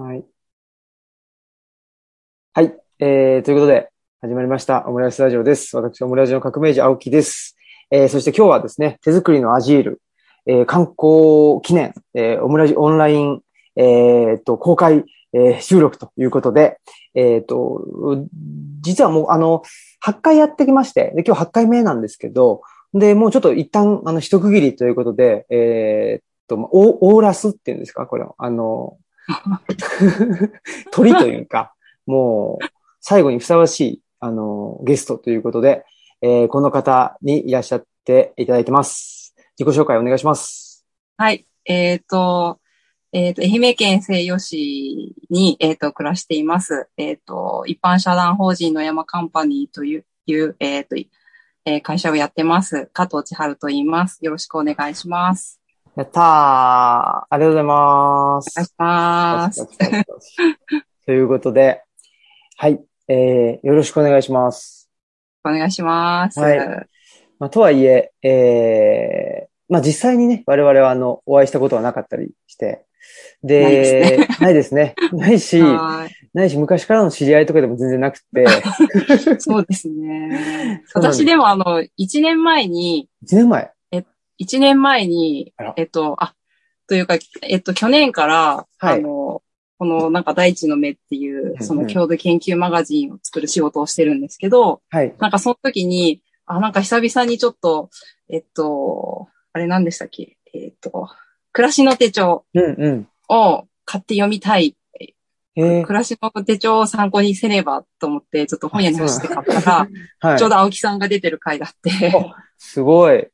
[0.00, 0.24] はい。
[2.54, 2.74] はい。
[3.00, 3.90] えー、ということで、
[4.22, 4.86] 始まりました。
[4.88, 5.76] オムライスラジオです。
[5.76, 7.54] 私、オムラジオの革命児、青木です。
[7.90, 10.00] えー、そして今日はですね、手作りのアジール、
[10.46, 13.42] えー、観光記念、えー、オムラジオンライン、
[13.76, 16.78] えー、と、公開、えー、収録ということで、
[17.14, 17.84] えー、っと、
[18.80, 19.62] 実はもう、あの、
[20.02, 22.62] 8回やってきまして、で、今日8回目なんですけど、
[22.94, 28.06] で、もうちょっと一旦、あの、一区切りということで、えー、っと、オオーラスっていうんですか？
[28.06, 28.34] これは。
[28.38, 28.96] あの、
[30.92, 31.74] 鳥というか、
[32.06, 32.64] もう、
[33.00, 35.84] 最後にふさわしい、あの、ゲストということで、
[36.22, 39.34] えーこの方にいらっしゃっていただいてます。
[39.58, 40.86] 自己紹介お願いします。
[41.16, 41.46] はい。
[41.64, 42.60] えっ、と、
[43.12, 46.88] えっ、と、愛媛県西予市に、えっ、と、暮らしています。
[46.96, 50.96] えっ、と、一般社団法人の山カンパニーという、いうえっ、と、
[51.64, 52.90] えー会社をやってます。
[52.92, 54.18] 加藤千春と言います。
[54.22, 55.59] よろしくお願いします。
[55.96, 58.54] やったーありがとうございます。
[58.54, 59.66] お願いします。
[61.06, 61.82] ということで、
[62.56, 64.88] はい、えー、よろしくお願いします。
[65.44, 66.38] お願いします。
[66.38, 66.58] はい
[67.38, 72.84] まあ、とはいえ、えー、まあ実際にね、我々はあの、お会いしたことはなかったりして、
[73.42, 78.46] で、ないですねないし、はいないし、昔からの知り合いとかでも全然なくて、
[79.40, 80.84] そうですね。
[80.94, 83.72] 私でもあの、一年前に、1年前。
[84.40, 86.34] 一年前にあら、えっと、あ、
[86.88, 89.42] というか、えっと、去年から、はいあの、
[89.78, 95.14] このなんか大地の目っていう、その郷土研究マガジンを作る仕事をしてるんですけど、はい。
[95.18, 97.90] なんかその時に、あ、なんか久々にちょっと、
[98.30, 100.38] えっと、あれ何でしたっけ？
[100.54, 101.08] えっと、
[101.52, 103.08] 暮らしの手帳うんうん。
[103.28, 104.74] を買って読みたい。
[105.56, 109.88] えー、暮らしの手帳を参考にせねばと思って、ちょっと本屋に走って買ったら、
[110.20, 110.38] はい。
[110.38, 111.90] ちょうど青木さんが出てる回があって、
[112.56, 113.28] すごい。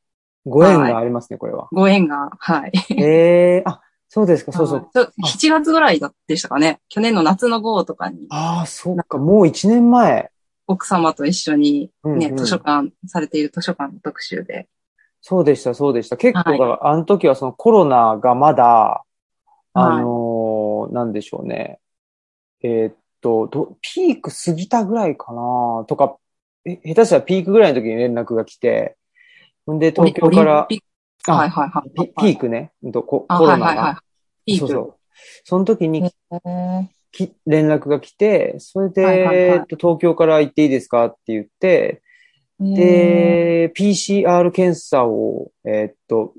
[0.47, 1.69] ご縁がありますね、これは。
[1.73, 2.73] ご縁が、はい。
[2.97, 4.89] ええあ、そうですか、そうそう。
[4.95, 5.23] はい。
[5.23, 6.81] 7月ぐらいだでしたかね。
[6.89, 10.31] 去年の夏の号とかに、ああ、そうか、もう1年前。
[10.69, 14.69] 奥様と一緒にね、うんうん図書館、されている図書館の特集で。
[15.21, 16.17] そうでした、そうでした。
[16.17, 19.05] 結構、はいあの時はそのコロナがまだ、
[19.73, 21.81] あのーなんでしょうね。
[22.63, 26.17] えーっとど、ピーク過ぎたぐらいかなとか、
[26.65, 28.97] え下手したらピークぐらいの時に連絡が来て、
[29.75, 30.69] んで、東京から
[31.29, 31.91] はいはいはい。
[31.91, 33.47] ピピークね、コロナが。
[33.47, 33.97] はいはいはい。
[34.47, 34.67] ピーク。
[34.67, 34.95] そうそう。
[35.45, 36.13] その時に
[37.11, 42.03] き連絡が来て、それで、東京から行っていいですかって言って、
[42.61, 46.35] で、PCR 検査を、えっと、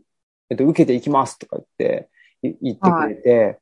[0.50, 2.10] えっと、受けていきますとか言って、
[2.44, 3.60] い言ってくれて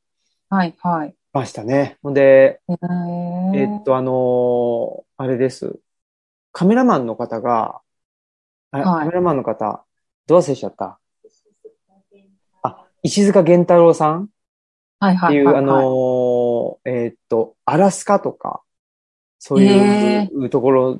[0.48, 1.14] はいはい。
[1.32, 1.98] ましたね。
[2.02, 5.78] ほんで、へえーっと、あのーあれです。
[6.52, 7.80] カメラマンの方が、
[8.82, 9.84] あはいカメラマンの方、
[10.26, 10.98] どう忘れしちゃった？
[12.62, 14.28] あ、石塚源太郎さん？
[14.98, 15.62] はいっていう、はいはい。
[15.62, 18.62] あのーえーっと、アラスカとか、
[19.38, 20.98] そうへいうところ、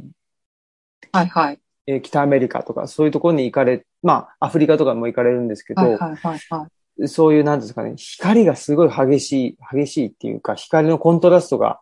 [1.12, 1.58] はいはい。
[1.86, 7.08] えー北アメリカとか、そういうところに行かれ、まあ、アフリカとかも行かれるんですけど、はいはいはいはい。
[7.08, 11.80] そういう、なんですかね、光がすごい激しい、激しいっていうか、光のコントラストが、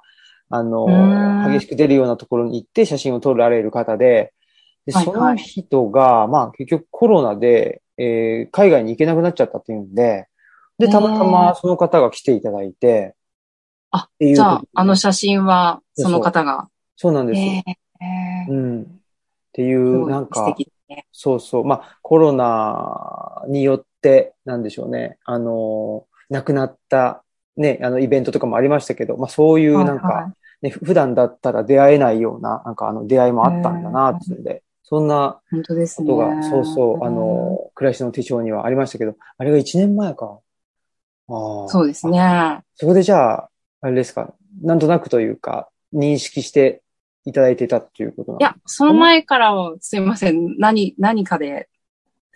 [0.50, 0.86] あの
[1.48, 4.34] 激しく出るようなところに行って写真を撮られる方で、
[4.86, 10.28] ではいその人が、まあ結局コロナで、えー海外に行けなくなっちゃったっていうんで、
[10.78, 13.14] で、たまたまその方が来ていただいて、
[13.90, 16.68] あ、じゃああの写真は、その方が。
[16.96, 17.46] そうなんですよ。
[17.46, 18.82] へーうん。
[18.82, 18.86] っ
[19.52, 20.54] ていすう、なんか
[20.88, 21.06] ね。
[21.12, 21.64] そうそう。
[21.64, 25.18] まあ、コロナによって、なんでしょうね。
[25.24, 27.22] あの、亡くなった、
[27.56, 36.06] ね、あの、イベントとかもありましたけど、まあ、そういうなんか、はいはいね、ふ普段だったら出会えないような、なんかあの、出会いもあったんだな、っていうんで、そんな本当ですね。
[36.06, 40.38] ことが、そうそう、あの、暮らしの手帳にはありましたけど、あれが1年前か。
[41.28, 41.68] ああ。
[41.68, 42.20] そうですね。
[42.20, 42.62] あ。
[42.74, 43.50] そこでじゃあ、
[43.80, 46.82] あれですか、なんとなくというか、認識して
[47.24, 50.56] いただいていたっていうことなんいや、その前からは、すいません。
[50.58, 51.68] 何、何かで、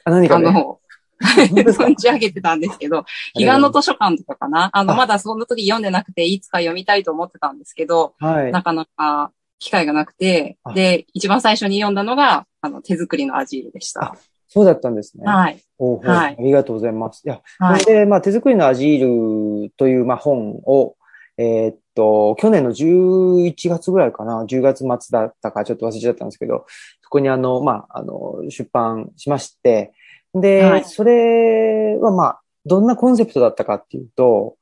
[0.04, 0.48] あ、何かね。
[0.48, 0.80] あの、
[1.20, 3.04] 存じ上げてたんですけど、
[3.34, 4.70] 彼岸の図書館とかかな？
[4.72, 8.52] あの、あまだその時読んでなくて、いつか読みたいと思ってたんですけど、はい。
[8.52, 14.16] なかなか機会がなくてあ、で、一番最初に読んだのが、あの、手作りのアジールでした。
[14.48, 15.26] そうだったんですね。
[15.26, 15.62] はい。
[15.76, 17.22] ほうほうはいありがとうございます。
[17.24, 17.84] いや、はい。
[17.84, 20.96] で、まあ、手作りのアジールという、まあ、本を、
[21.36, 26.64] えーっと、去年の11月ぐらいかな、10月末だったかちょっと忘れちゃったんですけど、
[27.02, 29.92] そこにあの、まあ、あの、出版しまして、
[30.34, 34.56] で、はいそれはまあ、どんなコンセプトだったかっていうと、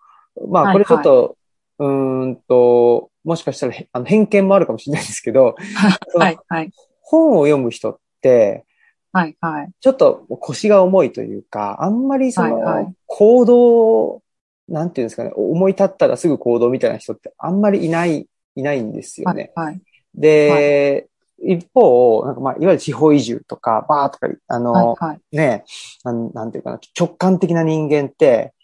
[0.48, 1.36] まあ、はいこれちょっと、
[1.78, 5.54] うーんと、もしかしたらへあの偏見もあるかもしれないですけど、
[6.16, 6.70] はい、はい、
[7.00, 8.64] 本を読む人って、
[9.12, 9.70] はい、はい。
[9.80, 14.22] ちょっと腰が重いというか、あんまりその、はいはい行動
[14.68, 19.52] なんていうんですかね、思い立ったらすぐ行動みたいな人ってあんまりいない、いないんですよね。
[19.54, 19.80] はい。
[20.14, 21.08] で、
[21.38, 25.06] 一方、なんかまあ、いわゆる地方移住とか、バーとか、あの、はい。
[25.06, 25.36] はい。
[25.36, 25.64] ね、
[26.04, 28.54] なんなんていうかな、直感的な人間って、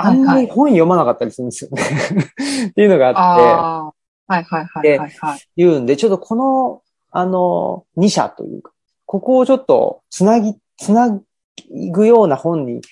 [0.00, 1.82] あんまり本読まなかったりするんですよね。
[2.70, 3.42] っていうのがあって。
[4.28, 5.40] はいはいはいはいはい。
[5.56, 8.72] 言うんで、ちょっとこの、あの、二社というか、
[9.06, 11.20] ここをちょっとつなぎ、つな
[11.90, 12.82] ぐような本に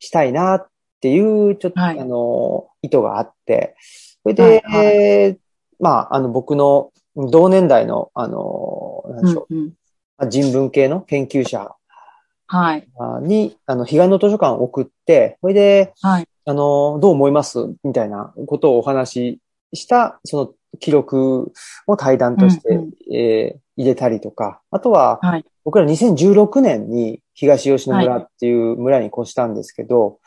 [0.00, 0.66] したいなっ
[1.00, 3.76] ていう、ちょっと、はいあの、意図があって、
[4.22, 5.38] それで、はいはいえー
[5.78, 9.72] まあ、あの、僕の同年代の、あの、なんでしょう、うんうん。
[10.18, 11.76] まあ人文系の研究者
[12.48, 12.88] はい。
[13.22, 16.28] に、あの、彼岸の図書館を送って、それで、はい。
[16.46, 17.58] あの、どう思います？
[17.84, 19.40] みたいなことをお話
[19.72, 21.52] しした、その記録
[21.86, 23.14] を対談として、うんうん。
[23.14, 25.44] えー入れたりとか、あとは、はい。
[25.64, 30.18] 僕ら2016年に東吉野村っていう村に越したんですけど、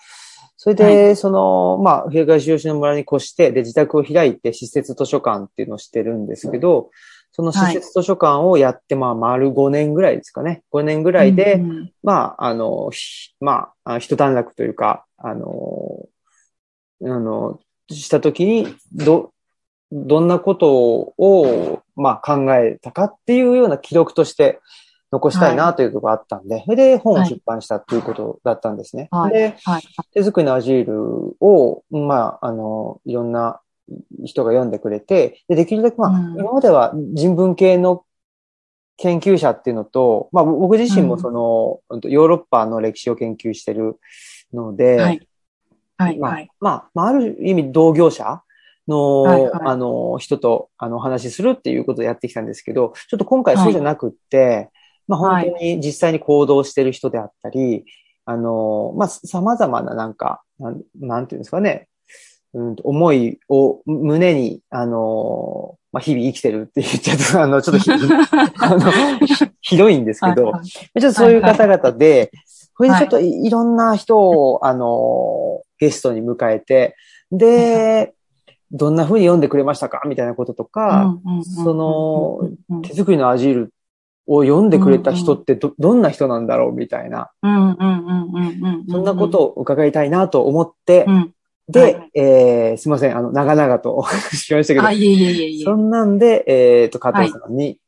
[0.58, 6.92] それで、はその、まあ、東吉野村に越して、で、自宅を開いて施設図書館っていうのをしてるんですけど、
[7.32, 10.64] その施設図書館をやって、まあ、丸5年ぐらいですかね。
[10.74, 11.92] 5年ぐらいで、うんうん。
[12.04, 16.08] まあ、あの、ひまあ、あ一段落というか、あの、
[17.04, 19.32] あの、したときに、ど、
[19.92, 24.60] どんなことを、まあ、考えたかっていうような記録として
[25.12, 29.08] 残したいなというのがあったんで、それで本を出版したっていうことだったんですね。
[29.12, 29.34] はい。
[29.34, 29.84] で、はい。
[30.14, 33.62] 手作りのアジールを、まあ、あの、いろんな
[34.24, 36.40] 人が読んでくれて、で、できるだけ、まあ、うん。
[36.40, 38.04] 今までは人文系の
[38.98, 43.98] 研究者っていうのと、まあ、僕自身もその、うんヨーロッパの歴史を研究してる
[44.54, 45.28] ので、はい。
[45.98, 46.18] はい。
[46.18, 46.50] まあはい。
[46.60, 48.42] まあ、まあ、ある意味同業者
[48.88, 54.70] の、はいはいあの、人と、あの、お話しするっていうことをやってきたんですけど、ちょっと今回そうじゃなくって、
[55.08, 57.86] まあ、はい本当に実際に行動してる人であったり、
[58.26, 61.88] あの、まあ、様々ななんか、なんなんていうんですかね、
[62.54, 68.92] うんと、思いを胸に、あの、まあ、日々生きてるって言っちゃうと、 あの、ちょっとひ あの
[69.62, 72.32] ひどいんですけど、はいはいちょっとそういう方々で、
[72.80, 76.96] これでちょっといいろんな人を、あの、ゲストに迎えて、
[77.30, 78.14] で、
[78.72, 80.02] どんな風に読んでくれましたか？
[80.08, 81.18] みたいなこととか、
[81.62, 83.74] その手作りのアジール
[84.28, 87.30] を読んでくれた人ってど、どんな人なんだろうみたいな。
[88.90, 91.34] そんなことを伺いたいなと思ってう、ん。
[91.68, 94.86] で、はいえーすいません、あの、長々としましたけど
[95.66, 95.76] そ。
[95.76, 97.80] んなんで、えっ、と、加藤さんにはい。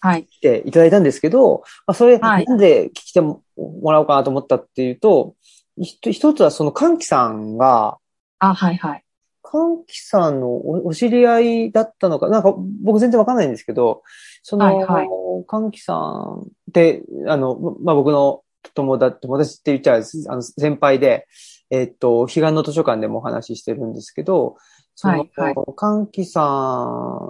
[0.00, 2.44] 来ていただいたんですけど、まあ、それ、はい。
[2.44, 3.42] なんで聞きても
[3.84, 5.34] らおうかなと思ったっていうと、
[5.76, 7.98] 一つはその、歓喜さんが、
[8.38, 9.04] あ、はいはい。
[9.42, 14.02] 歓喜さんのおお知り合いだったのか、なんか僕全然わかんないんですけど、
[14.42, 15.08] その、はいはい。
[15.46, 18.42] 歓喜さんって、あの、まあ、僕の
[18.74, 21.26] 友達、友達って言っちゃう、あの、先輩で、
[21.70, 24.56] えっと、彼岸の図書館でもお話ししてるんですけど、
[24.94, 25.54] その、はいはい。
[25.76, 26.42] 歓喜さ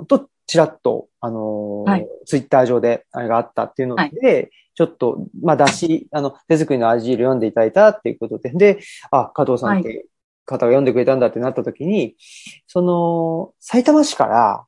[0.03, 2.09] んとちらっと、あの、はい。
[2.27, 8.81] ツイッター上であれがあったっていうので、ちょっと、まあ、出し、あの、手作りのアジール読んでいただいたっていうことで、で、
[9.13, 10.07] あ、加藤さんって
[10.47, 12.17] 方が読んでくれたんだってなった時に、
[12.67, 14.65] その、埼玉市から、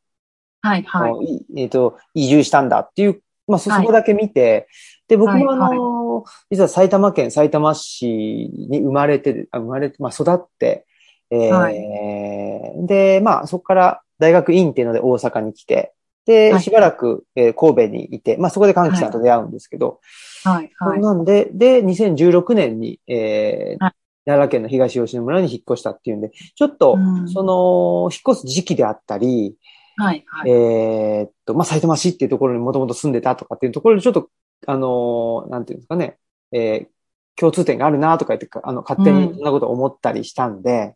[0.61, 1.61] はいはい。
[1.61, 4.69] えっ、と、移住したんだっていう、まあ、そ、こだけ見て、
[5.09, 5.77] で、僕もあはい。
[5.77, 10.87] の、実は埼玉県埼玉市に生まれて、あ生まれて、まあ、育って、
[11.33, 15.93] えーはで、まあ、そこから大学院っていうので大阪に来て、
[16.25, 16.63] で、はい。
[16.63, 20.01] しばらく、えー神戸にいて、まあ、そこで歓喜さんと出会うんですけど、
[20.45, 20.71] はい。
[20.79, 21.01] はい。
[21.01, 23.95] なんで、で、2016年に、えーはい。
[24.25, 27.29] 奈良県の東吉野村に引っ越したっていうんで、ちょっと、うん。
[27.29, 29.57] その、引っ越す時期であったり、
[29.97, 30.23] はい。
[30.27, 30.51] はい。
[30.51, 34.29] えーっと、まあ、埼玉市っていうところにもともと住んでたとかっていうところで、ちょっと、
[34.67, 36.19] あのーなんていうんですかね、
[36.53, 36.93] えー
[37.35, 39.35] 共通点があるなとか言って、あの、勝手にうん。
[39.37, 40.95] そんなこと思ったりしたんで、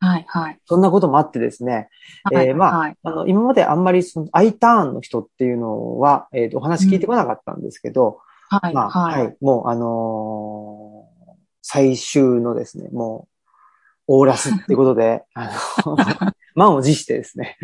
[0.00, 0.58] はいはい。
[0.64, 1.88] そんなこともあってですね、
[2.24, 2.96] はいえーまあはい。
[3.02, 9.44] あの、今まであんまりその I ターンの人っていうのは、えーっと、お話聞いてこなかったんですけど、はいまあ、は、はいい。
[9.44, 11.10] もう、あのー
[11.62, 13.28] 最終のですね、も
[14.08, 15.50] う、オーラスってことで、 あ
[15.84, 15.96] の、
[16.56, 17.58] 満を持してですね、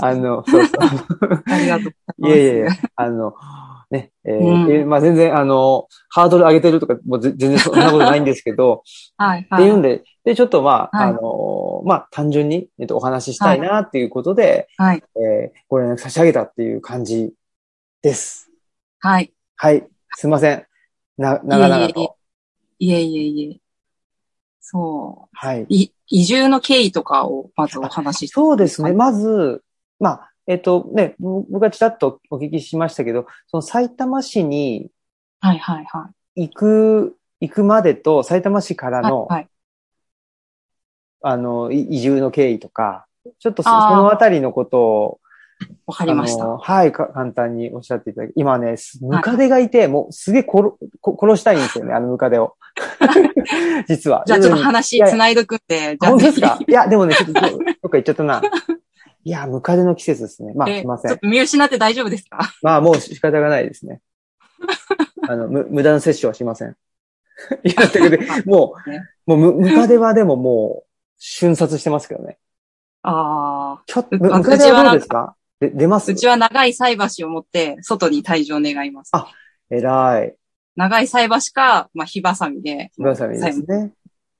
[0.00, 1.42] あの、そうそう。
[1.50, 2.36] ありがとうございます。
[2.36, 3.34] いやいやいや、あの、
[3.92, 8.82] ね、えーうんえーまあ全然、あの、ハードル上げてるとか、もうぜ全然そんなことないんですけど、
[9.18, 9.62] はいはい。
[9.62, 15.04] っていうんで、で、ちょっとまあ、はいあの、まあ単純に、えっと、お話ししたいなっていうことで、はい。
[15.16, 17.32] えーご連絡差し上げたっていう感じ
[18.00, 18.50] です。
[19.00, 19.32] はい。
[19.56, 19.86] はい。
[20.16, 20.64] すいません。
[21.18, 22.16] な、長々と。
[22.78, 23.60] いえいえいえ。
[24.60, 25.62] そはい。
[25.62, 25.66] う。
[25.68, 28.92] い、移住の経緯とかをまずお話しそうですね。
[28.92, 29.62] まず、
[30.00, 34.90] まあ、えっとね、ぼ僕がちらっとお聞きしましたけど、その埼玉市に
[35.40, 36.46] はいはいはい。
[36.46, 39.48] 行く、行くまでと埼玉市からの、はいはい。
[41.22, 43.06] あの、い移住の経緯とか、
[43.38, 45.20] ちょっとそのあたりのことを、
[45.86, 46.46] わかりました。
[46.46, 52.56] はい、か簡単におっしゃっていただき、今ね、すムカデがいて、もうすげえ殺こ殺したいんですよね、 あのムカデを。
[53.86, 54.24] 実は。
[54.26, 56.56] じゃあちょっとい話繋いどくんで、じゃあ本当ですか？
[56.58, 58.42] ぜいや、でもね、ちょっとどどっか行っちゃったな。
[59.24, 60.52] いや、ムカデの季節ですね。
[60.54, 62.52] まあ、ひすいません見失って大丈夫ですか？
[62.62, 64.00] まあ、もう仕方がないですね。
[65.28, 66.76] あの、む無駄な摂取はしません。
[67.64, 70.88] いや、ということで、もう、ねもうム、ムカデはでももう、
[71.18, 72.38] 瞬殺してますけどね。
[73.02, 73.82] ああ。
[73.86, 75.36] ちょっと、うムムカデはどうですか？
[75.60, 76.10] で出ます？
[76.10, 79.10] うちは長い菜箸を持って、外に退場願います。
[79.12, 79.28] あ
[79.70, 80.34] 偉い。
[80.74, 82.90] 長い菜箸か、まあ、火ばさみで。
[82.96, 83.92] ひばさみです菜ね。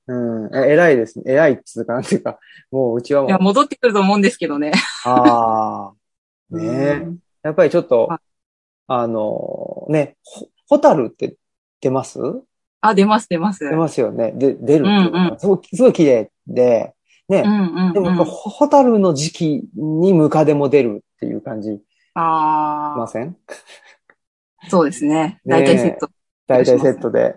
[0.07, 0.55] うん。
[0.55, 1.25] え偉いですね。
[1.27, 2.39] 偉いっつうか、なんていうか、
[2.71, 4.71] もううちはもういや、、戻ってくると思うんですけどね。
[5.05, 5.91] あ
[6.51, 6.91] あ、ねえ。
[7.03, 8.19] うんやっぱりちょっとはい、
[8.87, 11.35] あの、ね、ほホタルって
[11.81, 12.19] 出ます？
[12.79, 13.65] あ、出ます、出ます。
[13.69, 14.31] 出ますよね。
[14.31, 16.93] で、出るっていううんか、すごい、すごい綺麗で、
[17.27, 17.49] ねう。
[17.49, 18.15] んうん、うん。
[18.15, 21.81] ホホタルの時期にムカデも出るっていう感じ
[22.13, 23.35] あません？
[24.61, 25.41] あ、 そうですね。
[25.43, 26.09] ね大体セット。
[26.47, 27.35] 大体セットで、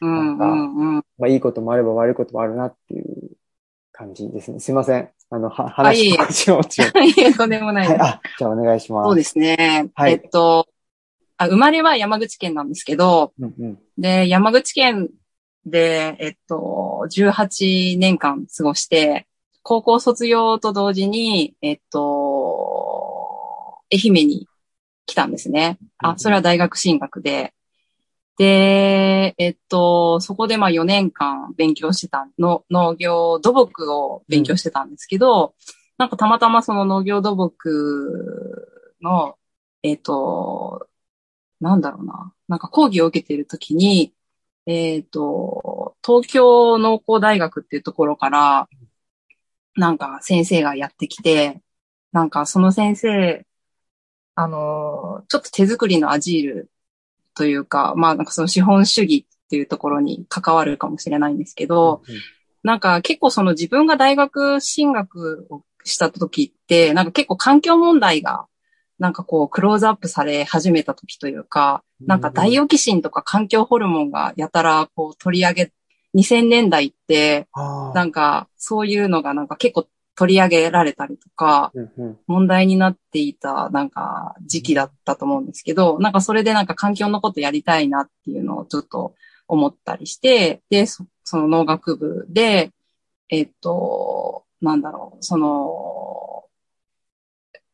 [0.00, 1.04] うんうんうん。
[1.18, 3.30] まあいいこともあれば悪いこともあるなっていう
[3.92, 4.60] 感じですね。
[4.60, 5.10] すいません。
[5.30, 6.14] あの、はあいえいえ。
[7.22, 7.98] いえ、とんでもないはい。
[8.00, 9.06] あ、じゃあお願いします。
[9.06, 9.90] そうですね。
[9.94, 10.68] はいえっと
[11.38, 13.78] あ、生まれは山口県なんですけど、うんうん。
[13.98, 15.10] で、山口県
[15.66, 19.26] で、えっと、18年間過ごして、
[19.62, 24.48] 高校卒業と同時に、えっと、愛媛に
[25.04, 25.78] 来たんですね。
[25.98, 27.52] あ、それは大学進学で。
[28.38, 35.54] で、えっと、そこでまあ4年間勉強してたの、農業土木を勉強してたんですけど、
[35.98, 38.68] なんかたまたまその農業土木
[39.00, 39.38] の、
[39.82, 40.88] えっと、
[41.60, 42.34] なんだろうな。
[42.48, 44.14] なんか講義を受けているときに、
[44.66, 48.68] えっ、と、東京農工大学っていうところから、
[49.76, 51.62] なんか先生がやってきて、
[52.12, 53.46] なんかその先生、
[54.34, 56.70] あの、ちょっと手作りのアジール
[57.36, 62.02] というか、まあなんかその資本主義っていうところに関わるかもしれないんですけど、
[62.62, 68.46] なんか結構その自分が大学進学をした時って、なんか結構環境問題が、
[68.98, 75.72] なんかこうクローズアップされ始めた時というか、なんかダイオキシンとか環境ホルモンがやたらこう取り上げ、
[76.14, 77.46] 2000年代って。
[77.94, 79.86] なんかそういうのがなんか結構
[80.16, 81.72] 取り上げられたりとか、
[82.26, 89.14] 問題になっていたなんか時期だったと思うんですけど、なんかそれでなんか環境のことやりたいなっていうのをちょっと
[89.46, 92.72] 思ったりして、で、そその農学部で、
[93.28, 96.44] えっと、なんだろう、その、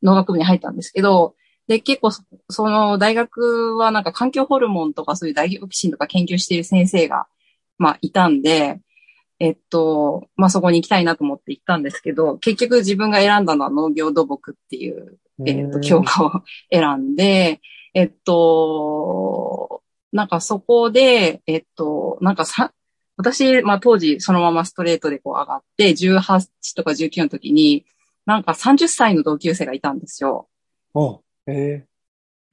[0.03, 1.37] 農学部に入ったんですけど、
[1.69, 7.27] で、結構そ、その大学はなんか環境ホルモンとかそういうダイオキシンとか研究している先生が、
[7.79, 8.81] まあいたんで、
[9.43, 16.31] えっと、まあそこに行きたいなと思って行ったんですけど、結局自分が選んだのは農業土木っていう、えっと、教科を
[16.71, 17.61] 選んで、
[17.93, 19.83] えっと、
[20.13, 22.73] なんかそこで、えっと、なんかさ、
[23.17, 27.85] 私、まあ当時そのままストレートでこう上がって、18とか19の時に、
[28.27, 30.49] なんか30歳の同級生がいたんですよ。
[30.95, 31.85] おえ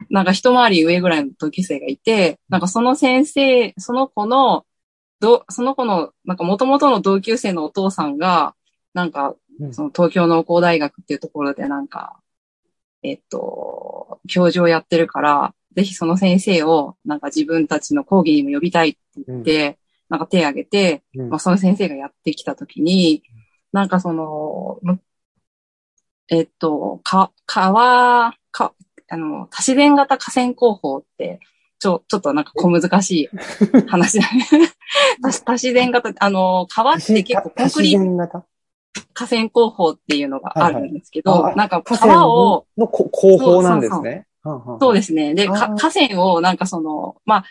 [0.09, 4.65] なんか一回り上ぐらいの同級生がいて、なんかその先生、その子の、
[5.19, 8.55] ど、その子の、なんか元々の同級生のお父さんが、
[8.93, 12.19] なんかうん、その東京農工大学っていうところでなんか、
[13.03, 19.77] えっと、教授をやってるから、ぜひその先生を、なんか自分たちの講義にも呼びたいって言って、
[20.09, 21.29] なんか手を挙げて、ーうん。
[21.29, 23.23] まあ、その先生がやってきたときに、
[23.71, 24.99] なんかその、む
[26.29, 28.73] えっと、か、川、か、
[29.09, 31.39] あの、多自然型河川工法って、
[31.79, 33.29] ちょ、ちょっとなんか小難しい
[33.87, 34.45] 話だね。
[35.21, 37.97] 多多自然型、あの、川って結構コンクリ
[39.13, 44.25] 河川工法っていうのがあるんですけど、はいはいあなんか河川川を、のこ工法なんですね。
[44.43, 45.33] そうですね。
[45.33, 47.45] で、河川をなんかその、まあ、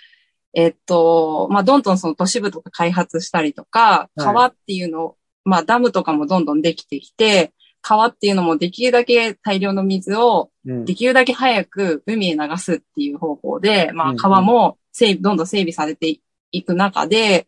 [0.54, 4.21] えっと、まあ、どんどんその都市部とか開発したりとか、い。
[4.21, 7.52] 川っていうの、まあ、ダムとかもどんどんできてきて、
[7.83, 10.85] 川っていうのもできるだけ大量の水をうん。
[10.85, 14.16] できるだけ早く海へ流すっていう方法で、まあ、うんうん。
[14.18, 16.21] 川も整備、どんどん整備されてい
[16.64, 17.47] く中で、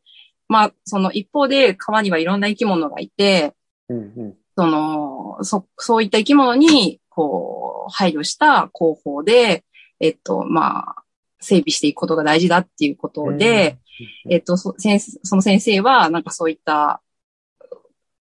[0.48, 3.54] まあ、その一方で川にはいろんな生き物がいて、
[3.88, 4.36] うんうん。
[4.56, 9.64] その、そ、そういった生き物に、こう、配慮した工法で、
[10.00, 11.04] えっと、まあ、
[11.40, 13.78] 整備していくことが大事だっていうことで、
[14.26, 17.02] うんえっと、そ先生その先生は、なんかそういった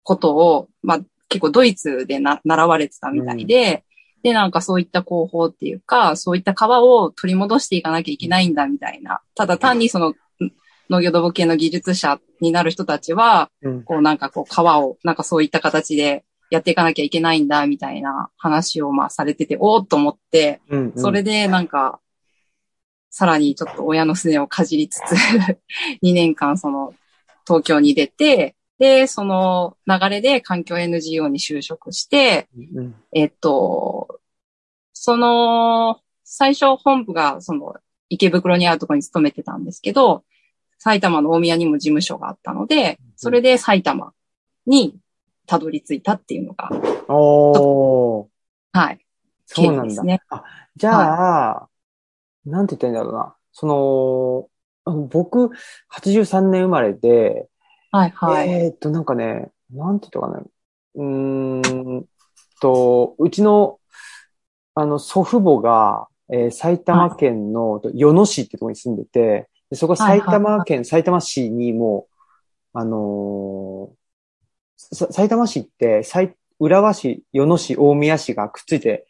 [0.03, 0.99] ことを、まあ、
[1.29, 3.83] 結構ドイツでな習われてたみたいで、
[4.21, 9.21] で、なんかそういった工法っていうか、そういった川を取り戻していかなきゃいけないんだみたいな。
[9.35, 10.13] ただ単にその、
[10.89, 13.83] 農業土木系の技術者になる人たちは、うん。
[13.83, 20.93] こうなんかこう川を、なんかそういった形でやっていかなきゃいけないんだ、みたいな話をまあされてて、おーっと思って、うん。
[20.95, 21.99] それでなんか、
[23.09, 25.13] さらにちょっと親のすねをかじりつつ、
[26.01, 26.93] 2年間その
[27.47, 32.95] 東京に出て、で、その流れで環境 NGO に就職して、うん。
[33.13, 34.19] えっと、
[34.93, 37.75] その、最初本部がその
[38.09, 40.23] 池袋にあるところに勤めてたんですけど、
[40.83, 44.11] 埼玉の大宮にも事務所があったので、それで埼玉
[44.65, 44.97] に
[45.45, 46.69] たどり着いたっていうのが、
[47.07, 48.27] おー。
[48.73, 48.99] はい、
[49.45, 50.03] そうなんだ。
[50.03, 50.19] ね。
[50.75, 51.69] じゃあ、
[52.45, 53.33] なんて言ったらいいんだろうな。
[53.53, 54.49] そ
[54.85, 55.51] の、僕、
[55.89, 57.47] 83年生まれで、
[57.89, 58.49] はい、はい。
[58.49, 60.43] えーっと、なんかね、なんて言ったかな。
[60.95, 62.05] うーん
[62.59, 63.79] と、うちの、
[64.75, 72.05] あの、祖父母が、えー埼玉県の与野市ってところに住んでて、でそこはい埼玉県、埼玉市にも
[72.75, 73.95] う、あのー
[74.77, 79.07] さ埼玉市って、埼浦和市、与野市、大宮市がくっついて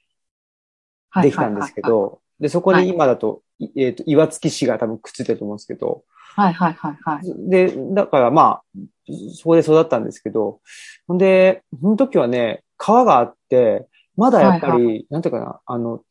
[1.10, 1.82] はいできたんですけ。
[1.82, 6.06] ど、で、そこで今だと、いえっ、と、岩槻市が多分くっついてると思うんですけど、
[6.36, 7.50] はい、はい、はい、はい。
[7.50, 8.64] で、だからまあ、
[9.36, 10.62] そこで育ったんですけど、
[11.08, 15.08] ほんで、その時はね、川があって、まだやっぱり、はい。
[15.10, 16.04] なんていうかな、あの、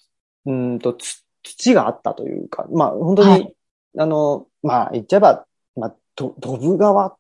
[0.45, 3.55] うーんと、つ土があったというか、まあ、本当に、はい
[3.99, 5.47] あの、まあ、言っちゃえば、
[5.77, 7.17] まあ、と、ドブ川っ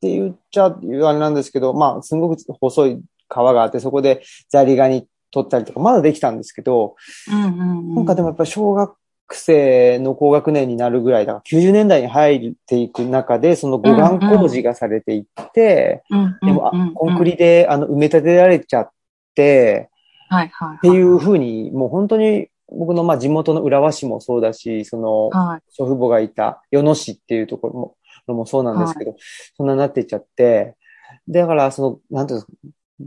[0.00, 6.96] て言っちゃうあれなんですけど、まあ、すごく細い川があって、そこでザリガニ取ったりとか、まだできたんですけど、
[7.30, 7.94] うん、うん、うん。
[7.94, 8.94] なんかでもやっぱり小学
[9.30, 18.90] 生の高学年になるぐらいだから、90年代に入っていく中で、その護岸工事がされていって、うん、うん、でも、あうんうんコンクリであの埋め立てられちゃっ
[19.34, 19.88] て、
[20.28, 20.76] はい、はい。
[20.76, 25.60] っていうふうに、もう本当に僕のまあ地元の浦和市もそうだし、そのはい。
[25.70, 27.96] 祖父母がいた与野市っていうところも
[28.28, 29.16] のもそうなんですけど、
[29.56, 30.76] そんなになっていっちゃって、
[31.28, 32.52] だからその、なんていうんですか、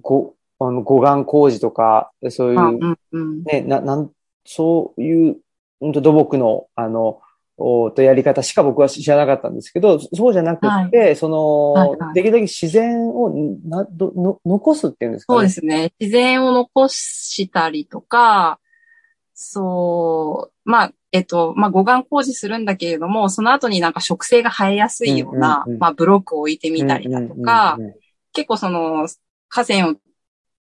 [0.01, 3.43] ご、あの護岸工事とか、そういう、あうん、うん。
[3.43, 4.11] ね、な、なん、
[4.45, 5.37] そういう、
[5.81, 7.21] うんと土木の、あの、
[7.57, 13.33] おとやり方しか僕は知らなかったんですけど、そうじゃなくて、その、はいはいできるだけ自然を
[13.65, 15.37] などの残すっていうんですかね。
[15.37, 15.93] そうですね。
[15.99, 18.59] 自然を残したりとか、
[19.35, 27.95] そう、まあ、えっと、まあ、護岸工事するんだけれども、その後になんか植生が生えやすいような、うんうんうんまあ、ブロックを置いてみたりだとか、うんうんうん。
[28.31, 29.07] 結構その、
[29.49, 29.95] 河川を、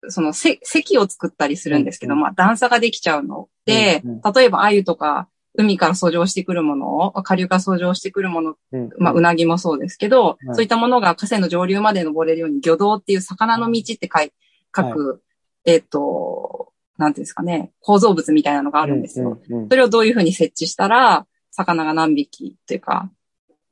[0.09, 3.49] その、せ石を作ったりするんですけど、うんまあ、段差ができちゃうの。
[3.67, 10.37] で、うん例えば、鮎とか、海から遡上してくるものを、下流から遡上してくるものうんまあ、うなぎもそうですけど、はい。
[10.55, 14.33] そういったものが河川の上流まで登れるように、魚道っていう魚の道って書い。
[14.75, 15.23] 書く、
[15.67, 19.39] えっ、と、なんていうんですかね、構造物みたいなのがあるんですよ。
[19.49, 23.11] うんうんうんそれをどういうふうに設置したら、魚が何匹っていうか、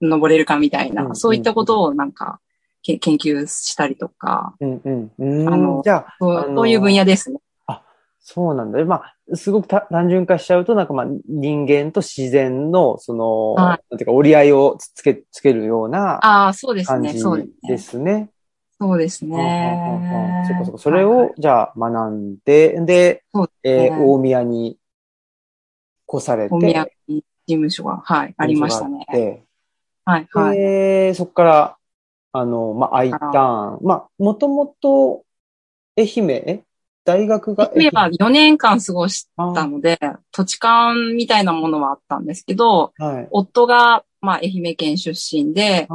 [0.01, 2.41] 登れるかみたいな、うんそういったことをなんか、
[2.83, 7.39] け研究したりとか、うんうんうんあのじゃあ、そうあのそういう分野ですね。
[8.23, 8.85] そうなんだ。
[8.85, 17.79] まあ、すごくた単純化しちゃうと、なんかまあ、人間と自然の、その、はなんていうか、折り合いをつけ、つけるようなああ、そうですね、そうですでね。
[17.79, 18.31] すね。
[18.81, 20.45] そうですね。
[20.49, 20.79] そっかそっか。
[20.79, 24.79] それはいを、じゃあ、学んで、で、ですねー大宮に
[26.13, 27.17] 越されて、お宮に
[27.47, 29.07] 事務所が、はい、ありましたね。
[29.13, 29.43] で、
[30.07, 30.57] はい、はい。
[30.57, 31.77] で、そこから、
[32.33, 33.79] あの、まあ、I ターン。
[33.83, 35.25] まあ、もともと、
[35.99, 36.63] 愛媛、え
[37.05, 39.99] 大学が愛媛は4年間過ごしあたので、
[40.33, 43.29] 土地勘みたいなものはあったんですけど、はい。
[43.31, 45.87] 夫が、まあ、愛媛県出身で、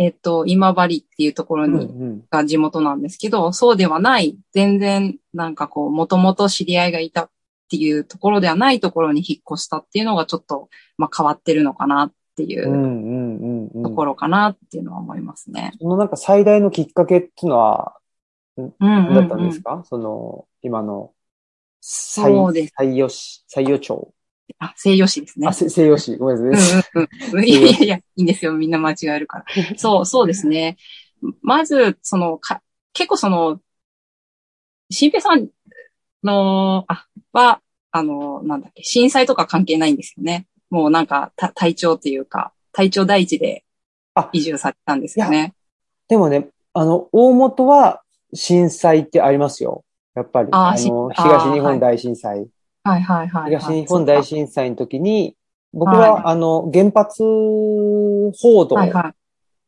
[0.00, 7.30] えっと、今治っていうところうんに、うんが地元なんですけど、そうではない、全然、なんかこう、もともと知り合いがいたっ
[7.70, 13.82] ていうところではないところに引っ越したっていうのがちょっと、まあ、変わってるのかなっていう。
[13.82, 15.74] ところかなっていうのは思いますね。
[15.78, 17.96] そのなんか最大のきっかけっていうのは
[18.56, 21.12] うんうん何だったんうんですか、その、今の、
[21.80, 24.14] そうです西予市、西予町。
[24.58, 25.52] あ、西洋史ですねあ、。
[25.52, 26.16] せ西予市。
[26.16, 26.82] ごめんなさい。
[26.94, 27.44] うんうんう ん。
[27.44, 28.52] いやいやいや、いいんですよ。
[28.52, 29.44] みんな間違えるから。
[29.76, 30.76] そう、そうですね。
[31.42, 33.60] まず、その、か、結構その、
[34.90, 35.48] 新平さん
[36.24, 37.60] の、あ、は、
[37.92, 40.46] あの、なんだっけ、震災とか関係ないんですよね。
[40.70, 43.64] もうなんか、た体調っていうか、体調第一で
[44.14, 45.54] あ移住されたんですよね。
[46.08, 49.84] でもね、あの、大元は震災ってありますよ。
[50.14, 50.48] やっぱり。
[50.52, 52.48] ああー東日本大震災。
[52.82, 53.58] はいはいはい、はい。
[53.58, 55.36] 東日本大震災の時に、
[55.72, 58.32] 僕は、はいあの、原発報
[58.66, 58.76] 道。
[58.76, 59.14] はいはい。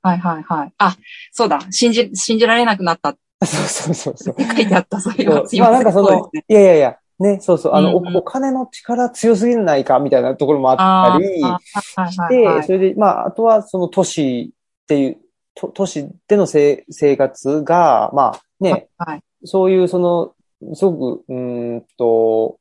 [0.03, 0.73] はいはいはい。
[0.79, 0.97] あ、
[1.31, 1.61] そうだ。
[1.71, 4.35] 信じ、信じられなくなったそうそうそうそう。
[4.39, 5.01] 書いてあった。
[5.01, 5.45] それは。
[5.59, 6.31] まあなんかその。
[6.49, 15.19] いやいやいや、ね、そうそう、あの、うんうんおお金の力強すぎないかみたいなところもあったりあーはいはいで、はいそれで、まあ、あとはその都市っていう、
[15.55, 16.85] と都市での生
[17.17, 19.23] 活が、まあね、はい。
[19.45, 20.35] そういうその、
[20.75, 22.59] すごく、うーんと、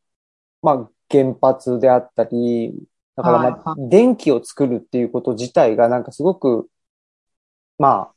[0.62, 2.74] まあ、原発であったり、
[3.16, 6.68] だからまあ、はい電気を作るっていうこと自体がなんかすごく、
[7.78, 8.14] まあ、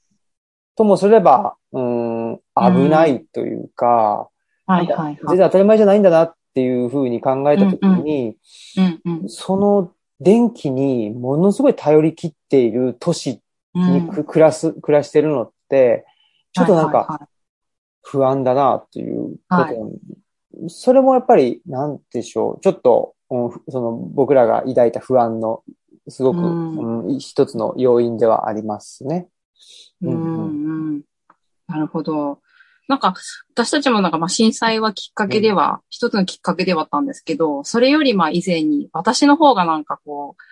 [0.77, 4.29] ともすれば、うーん、危ないというか、
[4.67, 5.19] はいはいはい。
[5.29, 8.37] 全然当たり前じゃないんだなっていうふうに考えたときに、
[9.05, 9.29] うんうん。
[9.29, 13.41] その電気にものすごい頼り切っている都市
[13.75, 14.07] うん。
[14.07, 16.07] にく暮らす、暮らしてるのって、
[16.53, 17.29] ちょっとなんか
[18.03, 19.77] 不安だなということ、はい
[20.69, 25.63] それもやっぱり、なんでしょう、ちょっと、うんその僕らが抱いた不安の、
[26.09, 29.29] すごく、うんうん一つの要因ではありますね。
[30.03, 31.03] ううんんうん。
[31.67, 32.41] なるほど。
[32.87, 33.15] なんか、
[33.55, 40.43] 私たちもなんかまあ震災はきっかけでは、一つのきっかけではあったんですけど、それよりまあ以前に、私の方がなんかこう、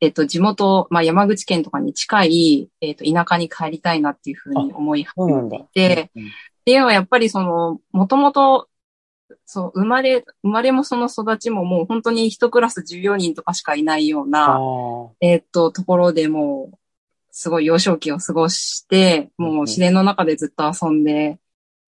[0.00, 5.64] えっと、地元、まあ山口県とかに近い、えっと、田舎に帰りたいなっていうふうに思い始めてい。
[5.74, 6.22] て、うん
[6.62, 8.68] っていうのはやっぱりその、もともと、
[9.44, 16.78] そう、生まれ、生まれもその育ちももう本当に一クラス14人とかしかいないようあな、ーえっと、ところでもう、
[17.30, 21.38] すごい幼少期を過ごして、もう自然の中でずっと遊んで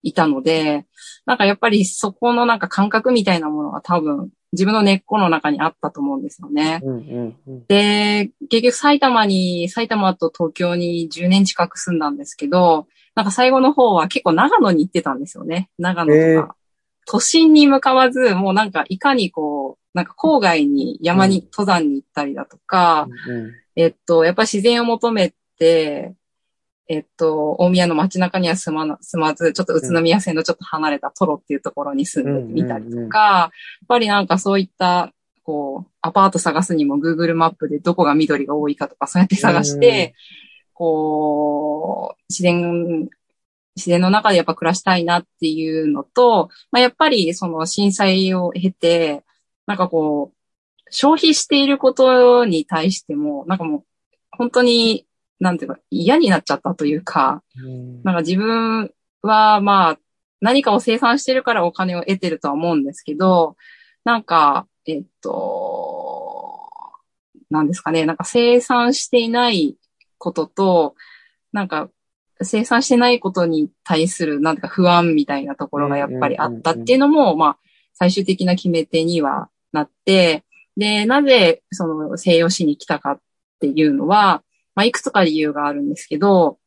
[0.03, 0.87] いたので、
[1.27, 6.81] なんかやっぱりそこのなんか感覚みたいなものが多分自分の根っこの中にあったと思うんですよね。
[6.83, 15.71] うんうんうんで、結局埼玉に、埼玉と東京に10年近く住んだんですけど、なんか最後の方は結構長野に行ってたんですよね。
[15.79, 16.57] 長野とか。
[17.07, 21.45] 都心に向かわず、もうなんかいかにこう、なんか郊外に山に、うん。
[21.47, 26.15] 登山に行ったりだとか、うんえっと、やっぱり自然を求めて、
[26.87, 33.51] えっと、大宮の街中には住まな、住まず、ちょっと宇都宮線のちょっと離れたトロっていうところに住んでみたりとか、やっ
[33.89, 35.13] ぱりなんかそういった、
[35.43, 40.15] こう、アパート探すにも Google マップでどこが緑が多いかとかそうやって探して、
[40.73, 43.09] こう、自然、
[43.77, 49.25] 自然の中でやっぱ暮らしたいなっていうのと、まあ、やっぱりその震災を経て、
[49.67, 50.37] なんかこう、
[50.91, 53.85] 消費していることに対しても、なんかもう、
[54.31, 55.07] 本当に、
[55.41, 58.03] なんていうか、嫌になっちゃったというか、うん。
[58.03, 59.99] なんか自分はまあ、
[60.41, 63.57] 何かを生産してるからお金を得てるとは思うんですけど、
[64.05, 66.61] なんか、えっと、
[67.51, 69.77] なんですかね、なんか生産していない
[70.19, 70.95] ことと、
[71.53, 71.89] なんか
[72.45, 77.59] 生産してないことに対する、なんか不安みたいなところがやっぱりあったっていうのも、まあ、
[77.95, 80.45] 最終的な決め手にはなって、
[80.77, 83.21] で、なぜその西洋史に来たかっ
[83.61, 84.43] ていうのは、
[84.75, 86.59] まあ、いくつか理由があるんですけど、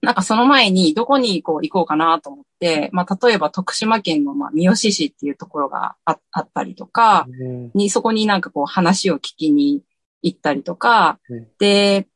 [0.00, 7.70] なんかその前にどこにこう行こうかなと思って、まあ、例えば徳島県のまあ三好市っていうところがああったりとか、うん。
[7.74, 9.82] に、そこになんかこう話を聞きに
[10.22, 11.48] 行ったりとか、うん。
[11.58, 12.06] で、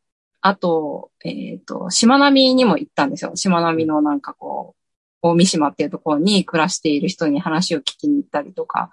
[0.43, 3.33] あと、えっ、と、島並にも行ったんですよ。
[3.37, 4.83] 島並のなんかこう、
[5.23, 8.91] 大三島っていうところに暮らしている人に話を聞きに行ったりとか、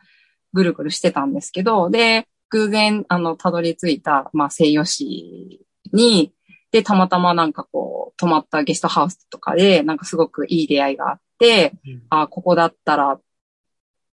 [0.54, 6.34] ぐるぐるしてたんですけど、で、偶然、あの、たどり着いた、まあ、西予市に、
[6.72, 13.20] で、たまたまなんかこう、泊まったゲストハウスとかで、なんかすごくいい出会いがあって、うんあここだったら、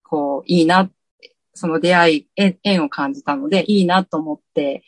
[0.05, 0.89] こう、いいな
[1.55, 4.85] その出会い、縁縁を感じたので、いいなと思って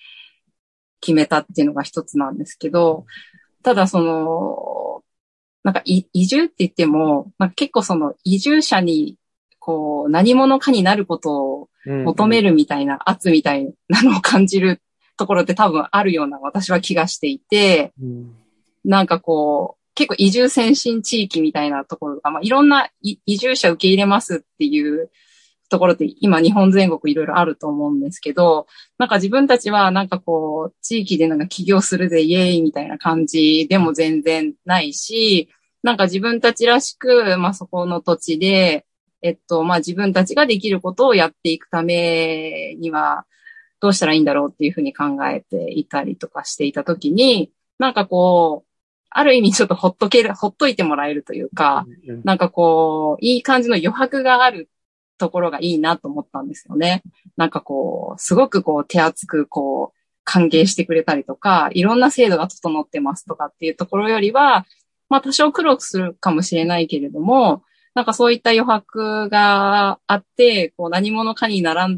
[1.06, 3.06] 決めたっていうのが一つなんですけど、
[3.62, 5.02] ただその、
[5.62, 9.16] なんかい移住って言っても、なんか結構その移住者に、
[9.60, 14.82] こう、何者かになることを求めるみたいな、圧みたいなのを感じる
[15.16, 18.34] ところって多分あるような私は気がしていて、うん。
[18.84, 25.10] なんかこう、結構移住先進地域みたいなところが、まあ、いろんない移住者受け入れますっていう
[25.68, 28.66] ところって今日本全国いろいろあると思うんですけど、
[28.98, 35.48] なんか自分たちはなんかこう、地域でなんか起業するでイエーイみたいな感じでも全然ないし、
[35.82, 38.86] なんか自分たちらしく、まあそこの土地で、
[39.22, 43.24] えっと、まあ自分たちができることをやっていくためには、
[43.80, 48.66] どうしたらいいんだろうっていうふうに考えていたりとかしていたときに、なんかこう、
[49.10, 52.20] ある意味ちょっとほっとける、ほっといてもらえるというか、うん。
[52.24, 54.68] なんかこう、いい感じの余白がある
[55.18, 57.02] ところがいいなと思ったんですよね。
[57.36, 64.66] なんかこう、すごくこう手厚くこう、歓迎してくれたりとか、いろんな制度が整ってますとかっていうところよりは、
[65.08, 67.62] まあ多少苦労するかもしれないけれども、
[67.94, 71.88] なんかそういった余白があって、こう何者かになら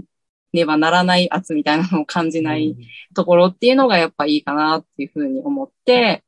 [0.52, 2.76] ねばならない圧みたいなのを感じない
[3.14, 6.22] ところっていうのがやっぱいいかなっていうふうに思って、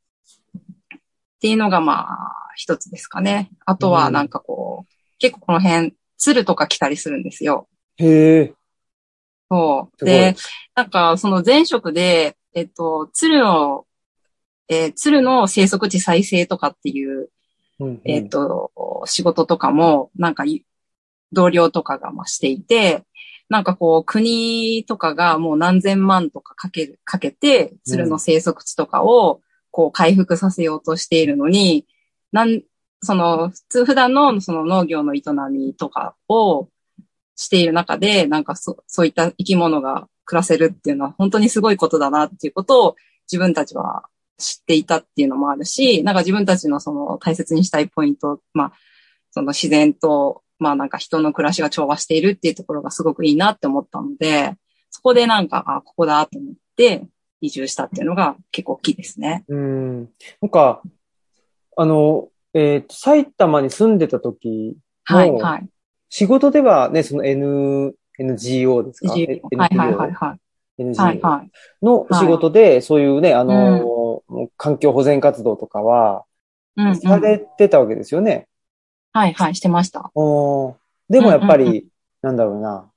[0.97, 3.51] っていうのがまあ一つですかね。
[3.67, 7.67] あとはなんかこう、結構この辺鶴とか来たりするんですよ。
[7.97, 8.55] へえ。
[9.51, 10.05] そう。
[10.05, 10.37] で、
[10.77, 13.87] なんか、その前職で、えっと、鶴の、
[14.69, 17.31] えー鶴の生息地再生とかっていう、
[17.81, 18.71] うんえっ、と、
[19.07, 20.65] 仕事とかも、なんかい、
[21.33, 23.05] 同僚とかがまあしていて、
[23.49, 31.87] なんかこう、国とかがもう何千万とかかける、かけて、鶴の生息地とかを、こう、回復させようとしているのに、
[32.31, 32.63] なん、
[33.03, 36.69] その、普通、普段のその農業の営みとかを
[37.37, 42.97] している中で、なんかそ、そういった生き物が暮らせるっていうのは本当にすごいことだなっていうことを
[43.31, 44.05] 自分たちは
[44.39, 48.73] 知っていたっていうのもあるし、なんか自分たちのその大切にしたいポイント、まあ、
[49.31, 54.55] その自然と、まあなんか人の暮らしが調和しているっていうところがすごくいいなって思ったので、
[54.91, 57.07] そこでなんか、あ、ここだと思って
[57.41, 59.45] 移住したっていうのが結構大きいですね。
[59.49, 60.01] うん。
[60.43, 60.83] なんか、
[61.77, 65.69] あの、えっ、と、埼玉に住んでた時、はい、もうはい。
[66.09, 69.15] 仕事ではね、その N、NGO ですか？
[69.15, 70.37] 移住はい、はい、はい、は
[70.79, 70.83] い。
[70.83, 71.51] NGO。
[71.83, 74.23] の仕事で、そういうね、あの、
[74.57, 76.25] 環境保全活動とかは、
[76.77, 76.97] うん、うん。
[76.97, 78.49] されてたわけですよね？
[79.13, 80.11] はい、はい、してました。
[80.15, 80.75] おー
[81.09, 81.85] でもやっぱり、うんうん
[82.23, 82.91] なんだろうな。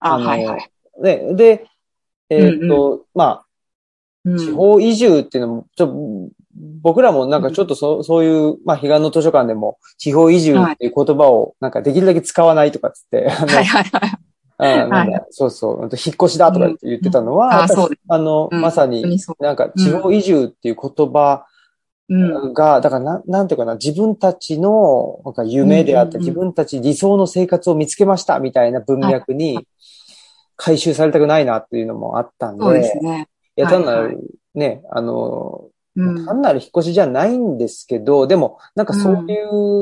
[0.00, 0.70] あ、はい、はい。
[1.00, 1.66] ね、で、
[2.30, 3.46] えっ、と、まあ、
[4.24, 6.30] うん地方移住っていうのも、ちょ
[6.82, 14.18] 僕らもなんかちょっとそ,、うそういう、まあ、彼岸の図書館でも、地方移住っていう言葉を、なんかできるだけ使わないとかっつって、あのはい、はい、はい。
[14.58, 17.98] あなんだそうそう、引っ越しだとか言ってたのは、うん。
[18.08, 18.60] あの、うん。
[18.60, 21.46] まさになんか地方移住っていう言葉
[22.08, 22.54] うん。
[22.54, 29.66] が、だからな、なんていうかな、自分たちのなんか夢であった、自分たち理想の生活を見つけましたみたいな文脈に
[30.56, 33.28] 回収されたくないなっていうのもあったんで、そうですね。
[33.56, 34.06] いや、単なはい。
[34.06, 34.20] はる
[34.54, 36.26] ね、あの、うん。
[36.26, 39.34] 単なる引っ越しじゃないんですけど、でも、なんかそうい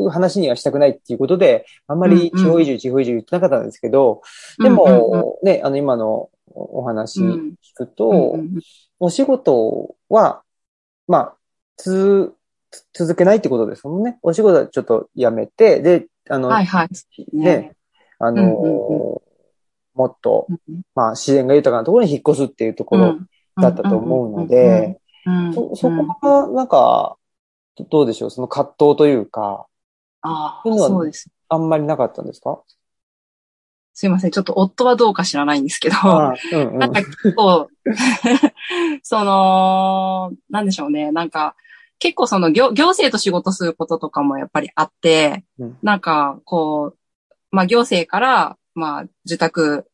[0.07, 4.23] う話にはしたくないっていうことで、あんまり地方移住、地方移住言ってなかったんですけど、
[4.59, 8.39] でも、ね、あの、今のお話聞うんくと、
[9.01, 10.43] お仕事は、
[11.09, 11.37] まあ、
[11.77, 12.33] つ、
[12.71, 14.19] つ続けないってことですもんね。
[14.23, 16.89] お仕事はちょっとやめて、で、あの、はいはい。
[17.37, 17.73] ね、
[18.19, 19.21] あの、
[19.95, 23.19] もっと、うんまあ、自然が豊かなところに引っ越すっていうところ
[23.57, 24.99] だったと思うので、
[25.55, 27.17] そ、そこは、なんか、
[27.77, 28.31] どどうでしょう？
[28.31, 29.67] その葛藤というか、
[30.23, 31.29] ああ、そうです。
[31.49, 32.61] あんまりなかったんですか？
[33.95, 34.31] すいません。
[34.31, 35.97] ちょっと夫はどうか知らないんですけど、
[36.53, 36.79] うんうん。
[36.79, 37.69] なんか結構、
[39.03, 41.13] その、なんでしょうね。
[41.13, 41.55] なんか、
[42.01, 45.79] 結構その行行政と仕事することとかもやっぱりあって、うん。
[45.83, 46.99] なんかこう、
[47.51, 49.87] まあ行政から、まあ受託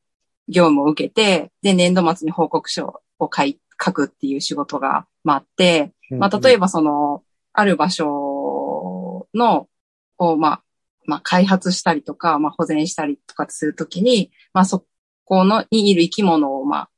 [0.48, 9.68] 業務を受けて、で年度末に報告書を書い書くっていう仕事が、まああって、まあ例えばその、ある場所の、
[10.18, 10.62] をまあ、
[11.06, 14.84] まあ開発したりとか、まあ保全したりとかするときに、まあそ
[15.24, 16.90] この、にいる生き物をまあ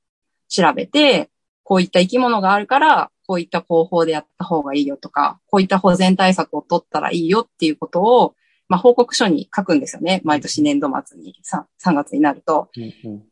[0.49, 1.31] 調べて、
[1.63, 8.35] こういった生き物があるから、こういった方法でやった方がいいよとか、こういった保全対策を取ったらいいよっていうことを、
[8.69, 10.21] まあ報告書に書くんですよね。
[10.25, 12.69] 毎年年度末に 3, 3月になると。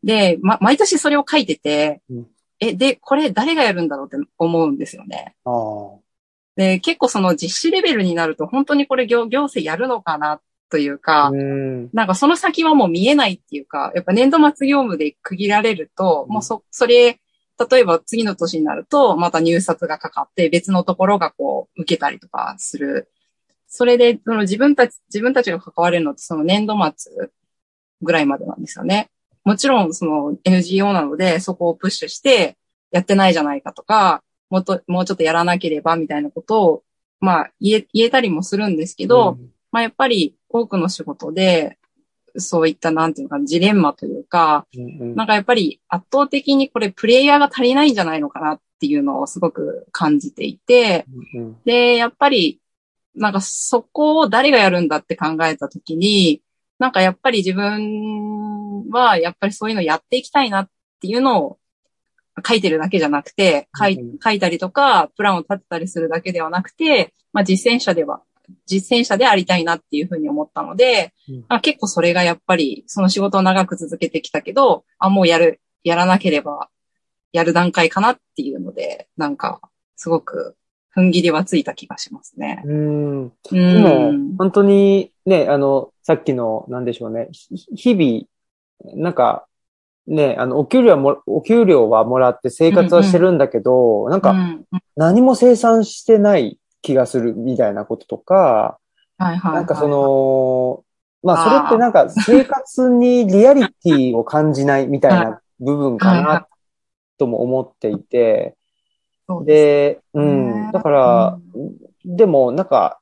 [0.04, 2.26] で、ま、毎年それを書いててうん、
[2.60, 5.34] え、で、これ誰がやるんだろうって思うんですよね。
[6.56, 17.20] で、結構その実施レベルになると本当にこれ行行政やるのかなというか、うんなんかその先はもう見えないっていうか、やっぱ年度末業務で区切られると、うんもうそ、それ、
[17.70, 23.10] 例えば次の年になると、また入札がかかって別のところがこう受けたりとかする。
[23.68, 27.30] それで、その自分たち、自分たちが関われるのってその年度末
[28.02, 29.10] ぐらいまでなんですよね。
[29.44, 32.56] もちろんその NGO なのでそこをプッシュして
[32.90, 36.82] やってないじゃないかとか、もっと、もうちょっとやらなければみたいなことを、
[37.20, 39.38] まあ言え、言えたりもするんですけど、
[39.70, 41.78] まあやっぱり多くの仕事で、
[42.36, 45.14] そういったなんていうのかな、ジレンマというか、うんうん。
[45.16, 52.60] なんかやっぱり圧倒的にこれプレイヤーが足りないんじゃないのかなっていうのをすごく感じていて、うんで、やっぱり、
[53.14, 56.42] なんかそこを誰がやるんだって考えたときに、
[56.78, 58.39] なんかやっぱり自分
[58.90, 60.68] はやっぱりそういうのやっていきたいなっ
[61.00, 61.58] ていうのを
[62.46, 68.22] 書いてるだけじゃなくて、書いうん書いたりとか、プランを立てたりするだけではなくて、まあ実践者では、
[68.66, 71.12] 実践者でありたいなっていうふうに思ったので、
[71.50, 76.68] う結構それがやっぱり、その仕事を長く続けてきたけど、あ、もうやる、やらなければ、
[77.32, 79.60] やる段階かなっていうので、なんか、
[79.96, 80.56] すごく、
[80.96, 82.62] 踏ん切りはついた気がしますね。
[82.64, 88.24] うんうでもん。、本当にね、あの、さっきの、なんでしょうね、ひ日々、
[88.84, 89.46] なんか、
[90.06, 94.66] ね、あの、お給料はも、お給料はもらって生活はしてるんだけど、なんか、うん、
[94.96, 98.78] 何も生産してない気がするみたいなこととか、
[99.18, 99.54] はいはいはい。
[99.54, 100.84] なんかそ、の、
[101.22, 106.46] まあ、それってなんか 生活にリアリティを感じないみたいな部分かな
[107.18, 108.56] とも思っていて、
[109.44, 110.72] で、うん。
[110.72, 111.38] だから、
[112.04, 112.99] でもなんか、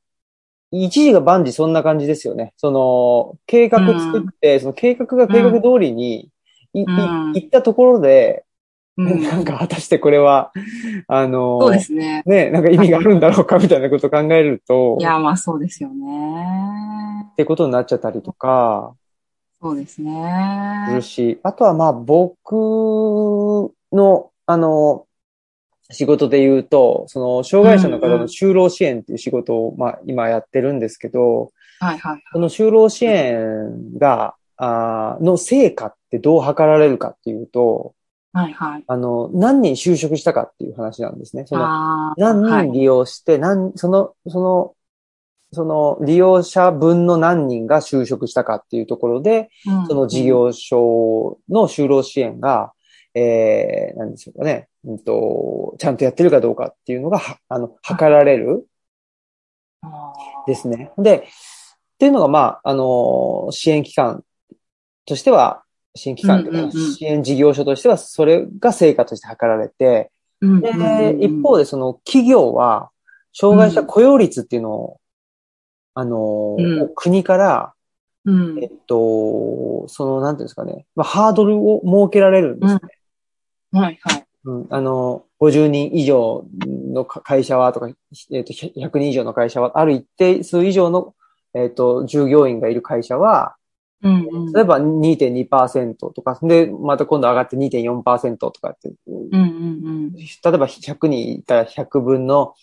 [0.70, 2.52] 一時が万事そんな感じですよね。
[2.57, 6.31] その、計画作って、その計画が計画通りに
[6.74, 8.44] い、行ったところで、
[8.96, 10.52] なんか果たしてこれは、
[11.07, 12.22] あの、そうですね。
[12.26, 14.98] ね、なんか意味があるんだろうかみたいなことを考えると。
[15.00, 17.28] いや、まあそうですよね。
[17.33, 18.94] ってことになっちゃったりとか。
[19.61, 20.87] そうですね。
[20.88, 22.52] するし、あとはまあ僕
[23.92, 25.07] の、あの、
[25.90, 32.22] 仕事で言うと、その、障害者の方の就労支援っていう仕事を、まあ、今やってるんですけど、はいはい。
[32.33, 37.94] その就労支援が、あの成果ってどう測られるかっていうと、
[38.33, 38.85] はいはい。
[38.87, 41.44] あの、何人就職したかっていう話なんですね。
[41.46, 44.74] その、何人利用して、はい、何、その、その、
[45.51, 52.72] その利用者分の何人が就職したかっていうところで、うん、その事業所の就労支援が、
[53.14, 58.66] えー、何でしょうかね、うんと、ちゃんとやってるかどうかっていうのが、あの、測られる、
[60.46, 60.92] ですね。
[60.96, 61.22] で、っ
[61.98, 64.24] ていうのが、まあ、あの、支援機関
[65.05, 65.62] としては、
[65.94, 72.90] 支援機関というか、支援事業所としては、それが成果として測られて、で、一方でその企業は、
[73.35, 75.01] 障害者雇用率っていうのを、
[75.92, 76.57] あの、
[76.94, 77.74] 国から、
[78.61, 82.81] えっと、その、なんていうんですかね、まあ、ハードルを設けられるんですね。
[83.72, 84.27] はいはい。
[84.48, 87.88] うん、あの、50人以上の会社はとか、
[88.32, 91.14] えっ、と、100人以上の会社は、ある一定数以上の、
[91.52, 93.56] えっ、と、従業員がいる会社は、
[94.02, 102.54] うんうん、例えば2.2%とか、で、また今度上がって2.4%とかって、うんうんうん、例えば100人いたら100分の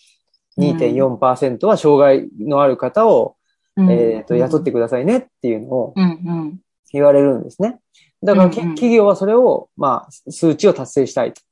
[0.58, 3.36] 2.4%は障害のある方を、
[3.76, 5.94] うん、えっ、と、雇ってくださいねっていうのを
[6.92, 7.78] 言われるんですね。
[8.24, 11.42] だから、企業はそれを、まあ、数値を達成したいと。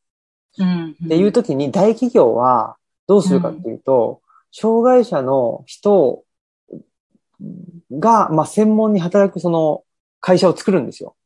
[0.62, 4.20] っていう時に大企業はどうするかっていうと、
[4.52, 6.22] 障害者の人
[7.92, 9.82] が、まあ、専門に働くその
[10.20, 11.16] 会社を作るんですよ。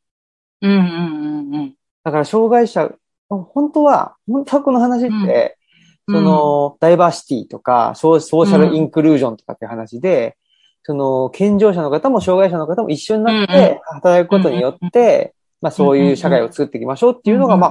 [0.63, 1.75] うんうんうんうん。
[2.05, 2.93] だから障害者、
[3.29, 5.59] 本当は、本当はこの話って、
[6.07, 10.37] うん、その、ダイバーシティとかソーシャルインクルージョンとかって話で、
[10.83, 17.71] その、健常者の方も障害者の方も一緒になって働くことによって、まあそういう社会を作っていきましょうっていうのが、まあ、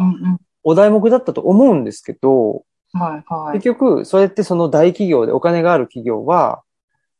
[0.69, 3.53] お題目だったと思うんですけど、はいはい。
[3.53, 6.61] 結局、それってその大企業でお金がある企業は、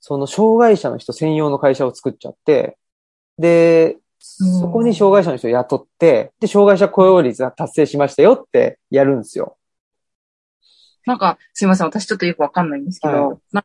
[0.01, 2.77] その障害者の人専用の会社を作っちゃって、
[3.38, 9.55] で、そこに障害者の人を雇って、で、障害者雇用率が達成しましたよってやるんですよ。
[11.05, 11.88] なんか、すいません。
[11.88, 13.63] 私ちょっとよくわかんないんですけど、はい、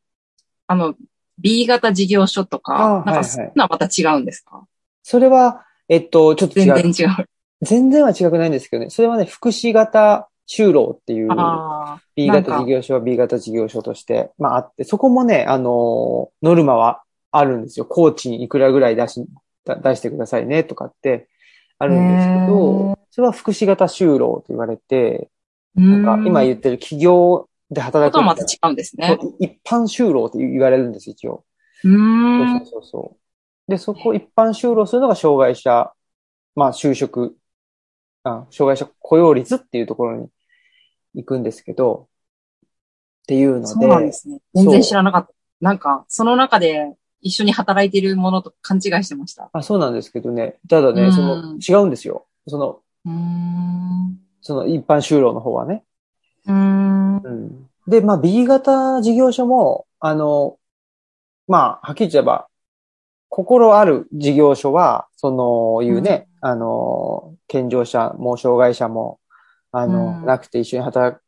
[0.68, 0.94] あの、
[1.38, 4.64] B 型事業所とか、なんか、そんなまた違うんですか、
[5.02, 6.74] それは、えっと、ちょっと違う。
[6.76, 7.28] 全然違う。
[7.62, 8.90] 全然は違くないんですけどね。
[8.90, 11.28] それはね、福祉型就労っていう、
[12.16, 17.86] B 型事業所は B 型事業所として、まああって、そこもね、あの、ノルマはあるんですよ。
[17.86, 19.24] コーチにいくらぐらい出し、
[19.64, 21.28] 出してくださいねとかって
[21.78, 25.30] あるんですけど、それは福祉型就労と言われて、
[25.74, 28.14] なんか今言ってる企業で働く。
[28.14, 29.18] とはまた違うんですね。
[29.38, 31.44] 一般就労って言われるんです、一応。
[31.84, 32.58] うん。
[32.58, 33.16] そうそうそ
[33.68, 33.70] う。
[33.70, 35.92] で、そこ一般就労するのが障害者、
[36.54, 37.36] まあ就職
[38.24, 40.28] あ障害者雇用率っていうところに
[41.14, 42.08] 行くんですけど、
[43.22, 43.66] っていうので。
[43.66, 44.40] そうなんですね。
[44.54, 45.32] 全然知らなかった。
[45.60, 49.48] なんか、その中で一緒に働いているものと勘違いしてました。
[49.52, 50.58] あ、そうなんですけどね。
[50.68, 52.26] ただね、その、違うんですよ。
[52.48, 55.84] その、うんその一般就労の方はね。
[56.46, 57.70] うんうん。
[57.86, 60.58] で、まあ B 型事業所も、あの、
[61.46, 62.48] まあ、はっきり言えば、
[63.34, 69.20] 心ある事業所は、その、いうね、うん、あの、健常者も障害者も、
[69.70, 71.18] あの、うん、なくて一緒に働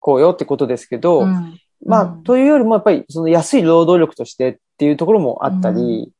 [0.00, 6.12] こうよってことですけど、うん、まあ、というよりもやっぱりその安い労働力としてっていうところもあったり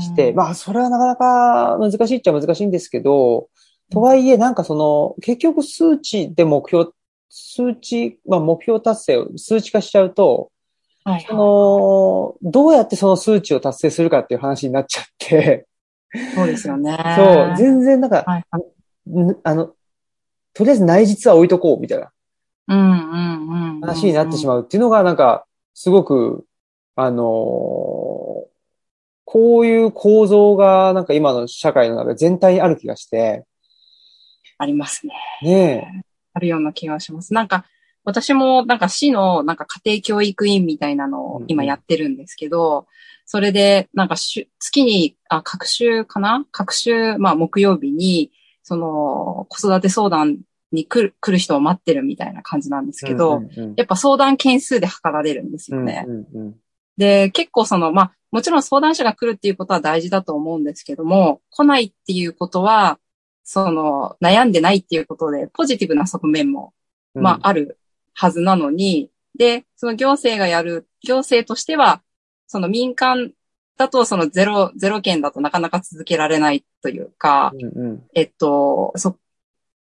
[0.00, 3.48] して、まあ、それはなかなか難しいっちゃ難しいんですけど、
[3.92, 6.90] とはいえなんかその、結局数値で目標、
[7.28, 10.50] 数値、まあ目標達成を数値化しちゃうと、
[11.06, 11.34] はい、そ
[12.42, 15.66] の、どうやってその数値を達成するかっていう話になっちゃって
[16.34, 16.96] そうですよね。
[17.16, 18.44] そう、全然なんか、はい、
[19.44, 19.72] あの、
[20.52, 22.10] とりあえず内実は置いとこうみたいな。
[22.68, 23.80] うんうんうん。
[23.80, 26.44] 話になってしまうっていうのが、なんか、すごく、
[26.96, 27.22] あのー、
[29.24, 33.44] こういう構造が、なんか今の社会の中全体にある気がして。
[34.58, 35.14] ありますね。
[35.42, 36.02] ねえ。
[36.32, 37.34] あるような気がします。
[37.34, 37.66] なんか、
[38.06, 42.86] 私もなんか市のなんか家庭教育院みたいなのを今やってるんですけど、
[43.28, 44.46] それで、なんか月
[44.84, 46.46] に、あ、各週かな？
[46.52, 48.30] 各週、まあ、木曜日に、
[48.62, 50.38] その、子育て相談
[50.70, 53.74] に来る、来る人を待ってるみたいな感じなんですけど、うんうんうん。
[53.76, 56.04] やっぱ相談件数で測られるんですよね。
[56.06, 56.54] うんうん。
[56.96, 63.00] で、結構その、まあ、もちろん相談者が来るっていうことは大事だと思うんですけども、来ないっていうことは、
[63.42, 66.72] その、悩んでないっていうことで、ポジティブな側面も、
[67.16, 67.22] うん。
[67.24, 67.76] まあ、ある
[68.16, 72.02] はずなのに、で、その行政がやる、行政としては、
[72.46, 73.32] その民間
[73.76, 78.06] だと、そのゼロ、ゼロ件だとなかなか続けられないというか、うんうん。
[78.14, 79.18] えっと、そ、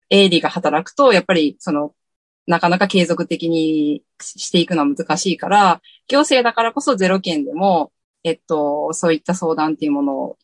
[0.08, 1.94] 営利が働くと、やっぱり、その、
[2.46, 10.38] なかなか継続的にしていくのは難しいから、行政だからこそゼロ件でも、えっと、そういった相談っていうものを、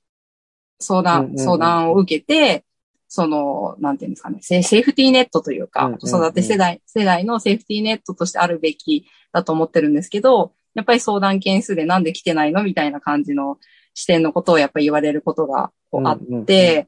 [0.79, 2.65] 相談、相談を受けて、
[3.13, 5.99] その、なんていうんですかね、セセーフティーネットというか、うんうんうん。
[5.99, 13.59] 子育て世代、世代のセーフティーネットとしてあるべきだと思ってるんですけど、やっぱり相談件数でなんで来てないのみたいな感じの
[13.95, 16.87] 視点のことをやっぱり言われることがあっうんうんて、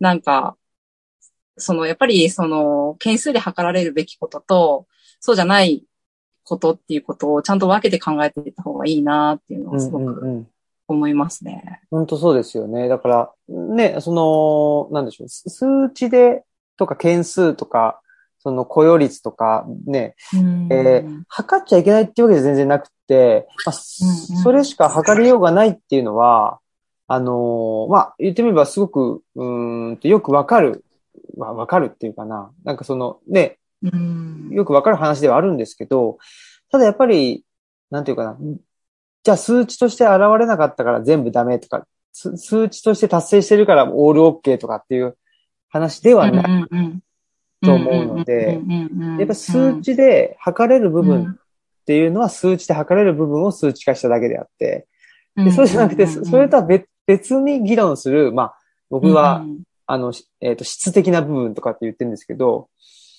[0.00, 0.58] なんか、
[1.56, 4.86] その、やっぱり、その、件数で測られるべきことと、
[5.18, 5.86] そうじゃない
[6.42, 10.48] ことっていうことをちゃんと分けて考えていった方がいいなっていうのをすごくうん
[10.86, 11.82] 思いますね。
[11.90, 12.88] 本当そうですよね。
[12.88, 15.64] だから、ね、その、なんでしょう、す数
[15.94, 16.44] 値で、
[16.76, 18.00] とか件数とか、
[18.38, 20.16] その雇用率とか、ね、
[20.70, 26.60] えー測っちゃいけないっていうわけじゃ全然なくて、まあ、それしか測りようがないっていうのは、
[27.06, 30.84] あのーまあ、言ってみればすごく、うーんと、よくわかる、
[31.36, 32.50] わわかるっていうかな。
[32.64, 36.18] なんかその、ね、うんよくわかる話ではあるんですけど、
[36.70, 37.44] ただやっぱり、
[37.90, 38.36] なんていうかな。
[39.24, 45.16] じゃあ数値として現れなかったから全部ダメとか、す数値として達成してるからオールオッケーとかっていう
[45.68, 46.68] 話ではない。
[47.64, 48.60] と思うので
[49.18, 54.86] やっぱ数値で測れる部分っていうのは数値で測れる部分を数値化しただけであって、
[55.34, 58.58] でそうじゃなくて、そそれとは別別に議論する、まあ、
[58.90, 59.44] 僕は、
[59.86, 62.68] あの、しえっ、と、質的な部分とかって言ってるんですけど、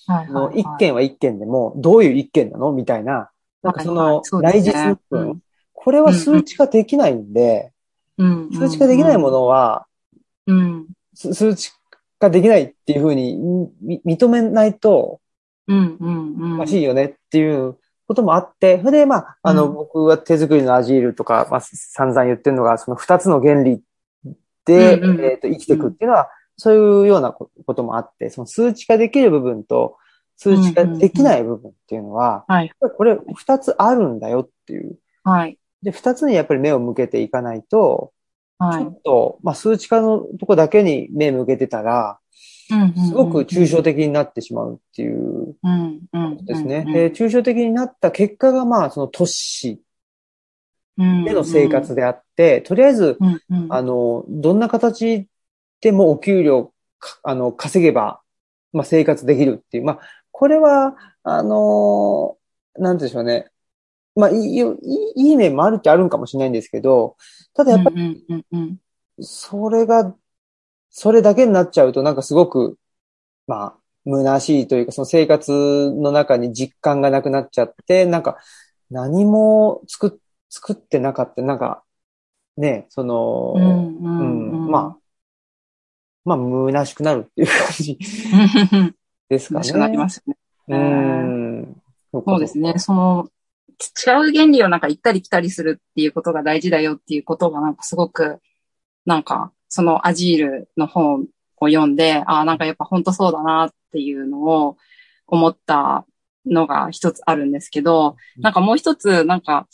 [0.08, 2.72] あの一件は一件でも、どういう一件なの？
[2.72, 3.30] みたいな、
[3.62, 5.40] なんかその、内実の部分、
[5.86, 7.70] これは数値化できないんで、
[8.52, 9.86] 数値化できないものは、
[11.14, 11.70] す数値
[12.18, 13.36] 化できないっていうふうに
[13.80, 15.20] み認めないと、
[16.56, 17.78] おかしいよねっていう
[18.08, 23.80] こともあって、それでまあ、あの、僕は手作りのアジールとか、まあ、散々言ってるのが、その二つの原理
[24.64, 29.98] で、えっと、生きていくっていうのは、そういうようなこともあって、その数値化できる部分と、
[30.36, 32.44] 数値化できない部分っていうのは、
[32.96, 34.98] これ二つあるんだよっていう。
[35.22, 35.58] はい。
[35.86, 38.12] で、二つにやっぱり目を向けていかないと、
[38.58, 42.18] はい、ちょっと、まあ、数値化のとこだけに目向けてたら、
[43.08, 46.84] すごく抽象的になってしまうっていうことですね。
[46.92, 49.80] で、抽象的になった結果が、まあ、その都市
[50.96, 53.16] での生活であって、とりあえず、
[53.68, 55.28] あの、どんな形
[55.80, 56.72] でもお給料、
[57.22, 58.22] あの、稼げば、
[58.72, 59.84] まあ、生活できるっていう。
[59.84, 60.00] まあ、
[60.32, 62.38] これは、あの、
[62.76, 63.52] なんでしょうね。
[64.16, 67.16] まあ、いい、いい面もあるってあるんかもしれないんですけど、
[67.54, 68.26] ただやっぱり、
[69.20, 70.14] それが、
[70.90, 72.78] それだけになっちゃうと、なんかすごく、
[73.46, 75.52] まあ、虚しいというか、その生活
[75.92, 78.38] の中に実感がなくなっちゃって、なんか、
[78.90, 80.10] 何も作っ、
[80.48, 81.82] 作ってなかった、なんか、
[82.56, 84.98] ね、その、うん、うんまあ、
[86.24, 87.98] まあ、虚しくなるっていう感じ
[89.28, 89.62] ですかね。
[89.62, 90.36] 虚しくなりますよね。
[90.68, 91.82] うん。
[92.12, 92.78] そうですね。
[92.78, 93.28] その、
[93.78, 98.40] 違う原理をなんか行ったり来たりするっていうことが大事だよっていうことがなんかすごく、
[99.04, 101.26] なんか、そのアジールの本
[101.58, 104.76] を読んで、ああ、なんかやっぱ本当そうだなっていうのを
[105.26, 106.06] 思った
[106.46, 109.68] のが一つあるんですけど、なんかもう一つ、なんか、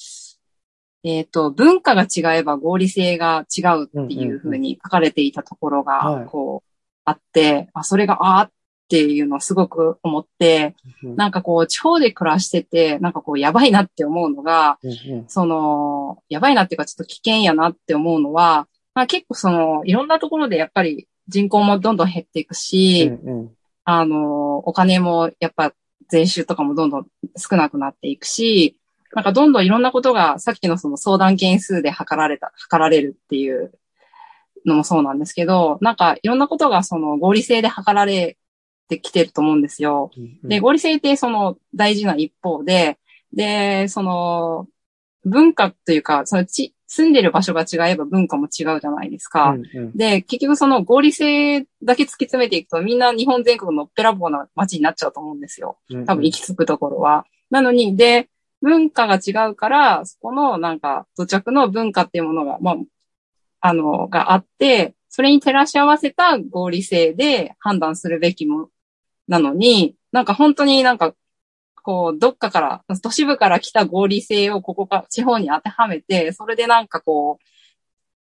[1.04, 6.70] えっ、ー、と、文化が違えば合理性が違うっていうふうに書かれていたところが、こう、
[7.04, 8.50] あって、あ、それが、ああっ
[8.88, 10.74] ていうのをすごく思って、
[11.16, 14.78] なんかこう、地方で暮らしてて、なんかこう、やばいなって思うのが、
[15.28, 23.10] その、やばいなっていうかちょっと危険やなって思うのは、まあ結構その、いろんなところでやっぱり人口もどんどん減っていくし、
[23.84, 25.72] あの、お金もやっぱ
[26.08, 27.06] 税収とかもどんどん
[27.36, 28.76] 少なくなっていくし、
[29.14, 33.72] なんかどんどんいろんなことがさっきのその相談件数で測られた、測られるっていう
[34.64, 38.36] のもそうなんですけど、なんかいろんなことがその合理性で測られ
[38.96, 40.10] てきてると思うんですよ。
[40.44, 42.98] で、合理性ってその大事な一方で、
[43.32, 44.68] で、その
[45.24, 49.52] 文化というか、そのち住んでる場所が違えば文化も違うじゃないですか。
[49.52, 55.78] うんうん、で、結局その合理性だけ突き詰めていくとみんな日本全国のっぺらぼうな街になっちゃうと思うんですよ。
[56.06, 57.24] 多分行き着くところは。
[57.50, 58.28] なのに、で、
[58.60, 62.76] 文化が違うから、そこのなんか土着の文化っていうものが、まあ、
[63.60, 68.68] あの、があって、それに照らし合わせた合理性で判断するべきも、
[69.28, 71.14] なのに、なんか本当になんか、
[71.82, 77.38] こう、どっかから、都市部から来た合理性をここか、地方に当てはめて、それでなんかこ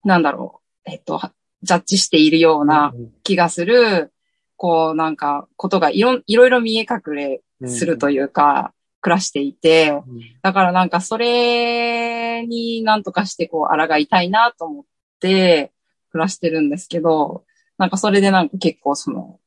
[0.04, 1.22] う、なんだろう、えっと、
[1.64, 2.94] ジャッジしているような
[3.24, 4.12] 気がする、
[4.58, 10.02] こう、なんか、ことがいろ、いろいろ見え隠れするというか、暮らしていて、
[10.42, 14.86] だからなんかそれになんとかしてこう、抗いたいなと思っ
[15.20, 15.72] て
[16.12, 17.44] 暮らしてるんですけど、
[17.78, 19.40] なんかそれでなんか結構その、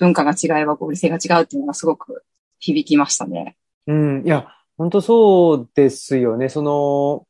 [0.00, 2.24] 文化が違えば合理性が違うっていうのがすごく
[2.58, 3.56] 響きましたね。
[3.86, 4.22] うん。
[4.24, 6.48] いや、本当そうですよね。
[6.48, 7.26] その、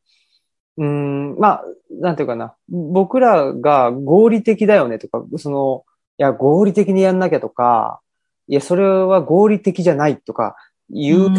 [0.79, 2.55] うん、まあ、なんていうかな。
[2.69, 5.85] 僕らが合理的だよねとか、その、
[6.17, 8.01] いや、合理的にやんなきゃとか、
[8.47, 10.57] いや、それは合理的じゃないとか
[10.89, 11.31] 言う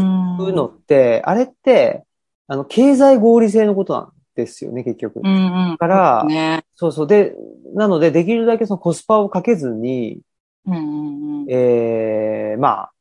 [0.51, 2.03] のって、あれって、
[2.47, 5.21] あの、経済合理性のことなんですよね、結局。
[5.23, 5.77] うんうん。
[5.77, 6.65] からね。
[6.75, 7.07] そうそう。
[7.07, 7.33] で、
[7.73, 10.19] なので、できるだけそのコスパをかけずに、
[10.65, 11.47] うんうんうん。
[11.49, 12.91] ええまあ、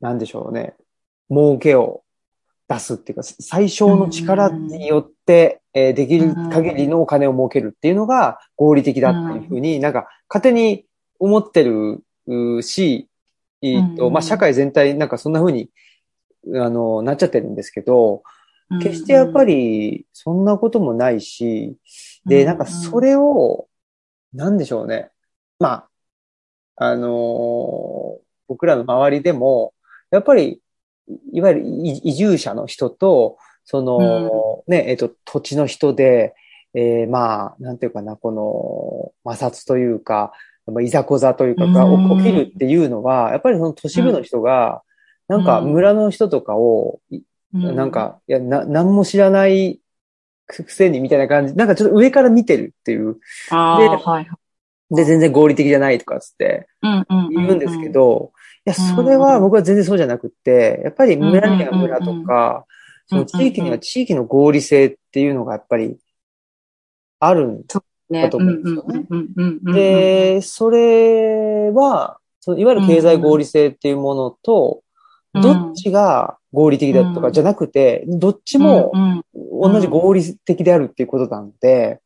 [0.00, 0.74] なんでしょうね。
[1.30, 2.02] 儲けを
[2.68, 10.86] 出すっていうか、最小の力によって、えーできる限りのお金を儲けるっていうのが合理的だっていうふうに、なんか勝手に
[11.18, 13.08] 思ってるうし、
[13.62, 15.70] えっと、うんまあ社会全体なんかそんな風に、
[16.54, 18.22] あの、なっちゃってるんですけど、
[18.82, 21.76] 決してやっぱりそんなこともないし、
[22.24, 23.68] で、なんかそれを、
[24.32, 25.10] なんでしょうね。
[25.58, 25.88] まあ、
[26.76, 29.74] あのー僕らの周りでも、
[30.12, 30.60] やっぱり、
[31.32, 36.34] いわゆる移移住者の人と、その、ね、えっと、土地の人で、
[36.74, 40.32] えーまあ、なんていうかな、この摩擦というか、
[40.66, 44.82] まあいざこざというかがうん起きるっていうのは、やっぱりその都市部の人が、
[45.28, 47.22] なんか村の人とかを、い
[47.52, 49.80] なん、か、いや、な、なんも知らない
[50.46, 53.18] くせにみたいな感じ、なんかちょっと上から見てるっていう。
[53.50, 54.26] ああ、ではいはい。
[54.90, 58.32] で、全然合理的じゃないとかつって言うんですけど、
[58.66, 62.66] いや、それは僕は全然そうじゃなくって、やっぱり村には村とか、
[63.08, 65.96] その地域には地域の合理性っていうのがやっぱり
[67.20, 67.64] あるん
[68.10, 69.72] ねだと思うんですよね。
[69.72, 74.82] で、それは、そのいわゆる経済合理性っていうものと、
[75.34, 75.42] うん。
[75.42, 79.22] どっちが合理的だとかじゃなくて、どっちもうん
[79.60, 82.00] 同じ合理的であるっていうことなんで、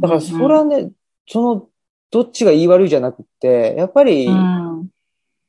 [0.00, 0.90] だからそれはね、
[1.26, 1.68] その、
[2.10, 4.88] どっちが言い悪いじゃなくて、やっぱりう、ん。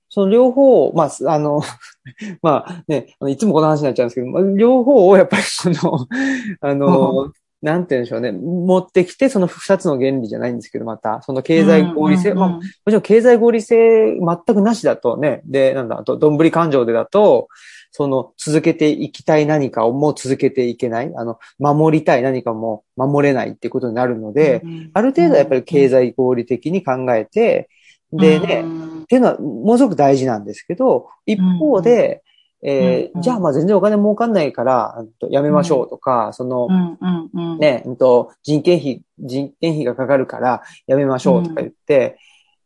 [0.09, 1.61] その両方、まあ、あの、
[2.43, 6.07] まあね、いつもこの話になっちゃうんですけど、まあ両方をやっぱりその、
[6.61, 7.31] あの、
[7.63, 17.47] なんて言うんでしょうね、持ってきて、その二つの原理じゃないんですけど、また、その経済合理性、うんまあ、もちろん経済合理性全くなしだとね、で、なんだ、あと、どんぶり感情でだと、
[17.95, 24.63] その、続けていきたい何かをもう続けていけない、あの、守りたい何かも守れないっていうことになるので、
[24.93, 27.69] ある程度はやっぱり経済合理的に考えて、
[28.11, 28.65] でね、
[29.03, 32.23] っていうのはものすごく大事なんですけど、一方で、
[32.65, 42.17] えーうんじゃあまあ全然お金儲かんないから、やめましょうとか、その、うんうんうん、ね、うんと人件費、人件費がかかるからやめましょうとか言って、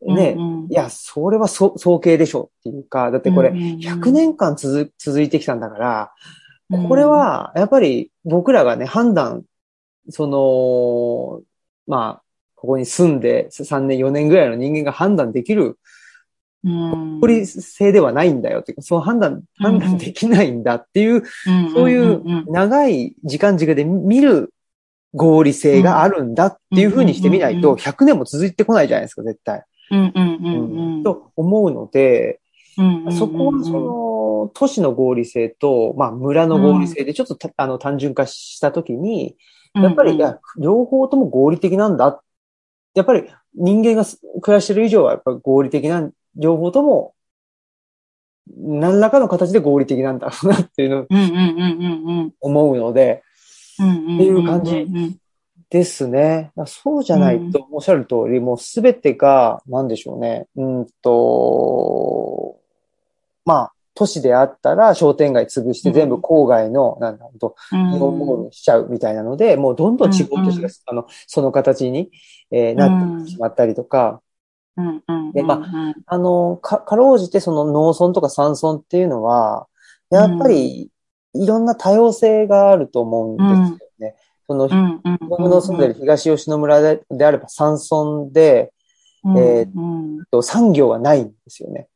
[0.01, 0.71] ね、うんうん。
[0.71, 3.77] いや、それはそ早計でしょっていうか、だってこれうんうんうん。
[3.79, 6.11] 100年間続続いてきたんだから、
[6.69, 6.87] うん。
[6.87, 9.43] これはやっぱり僕らがね、判断、
[10.09, 11.41] その、
[11.87, 12.23] まあ、
[12.55, 15.79] ここに住んで3年、4年ぐらいの人間が判断できる
[16.63, 17.19] うん。
[17.19, 21.23] 合理性ではないんだよっていうか、そう判断、判断できないんだっていう、うん。
[21.73, 24.53] そういう長い時間軸で見る
[25.13, 29.63] 合理性があるんだっていうふうにしてみないと、うんうん100年も続いてこないじゃないですか、絶対。
[29.91, 31.03] うんうんうんうん。
[31.03, 32.39] と思うので、
[32.77, 39.35] うんうんそこはその都市の合理性と、まあ村の合理性でちょっとたあの単純化したときに、
[39.73, 42.21] やっぱり、いや、両方とも合理的なんだ。
[42.93, 43.25] やっぱり
[43.55, 44.05] 人間が
[44.41, 47.15] 暮らしてる以上はやっぱり合理的な、両方とも
[48.55, 52.33] 何らかの形で合理的なんだろうなっていうのをうんうんうんうんうん。
[52.39, 53.23] 思うので、
[53.79, 54.75] うんうんっていう感じ。
[54.81, 55.17] うん
[55.69, 56.51] ですね。
[56.65, 60.47] そうじゃないと、おっしゃる通り、もうすべてが、なんでしょうね。
[60.55, 62.57] うんと、
[63.45, 67.95] まあ、都市であったら商店街潰して全部郊外の、なんだろうと、うん。
[67.95, 72.11] イオンモールにしちゃうみたいなので、もうどんどん地方都市が、あの、その形に、
[72.51, 74.21] えーなってしまったりとか、
[74.77, 75.03] うん。
[75.05, 75.31] うん。
[75.33, 75.65] でま
[76.05, 79.67] あの、か、かろうじてその農村とか山村っていうのは、
[80.09, 80.89] やっぱり、
[81.33, 83.77] いろんな多様性があると思うんですよ。
[83.77, 83.86] ね。
[84.47, 84.69] その、
[85.27, 88.71] 僕の住んでる東吉野村でであれば山村で、
[89.25, 90.25] えーうん。
[90.31, 91.87] と産業がないんですよね。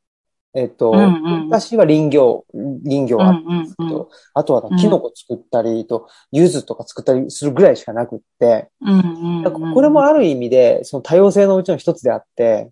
[0.53, 4.77] えっと、昔は林業、林業うんあったんですけど、あとはうん。
[4.77, 12.69] キノコ作ったりと、柚子とか作ったりするぐらいしかなくって、これもある意味で、その多様性のうちの一つであって、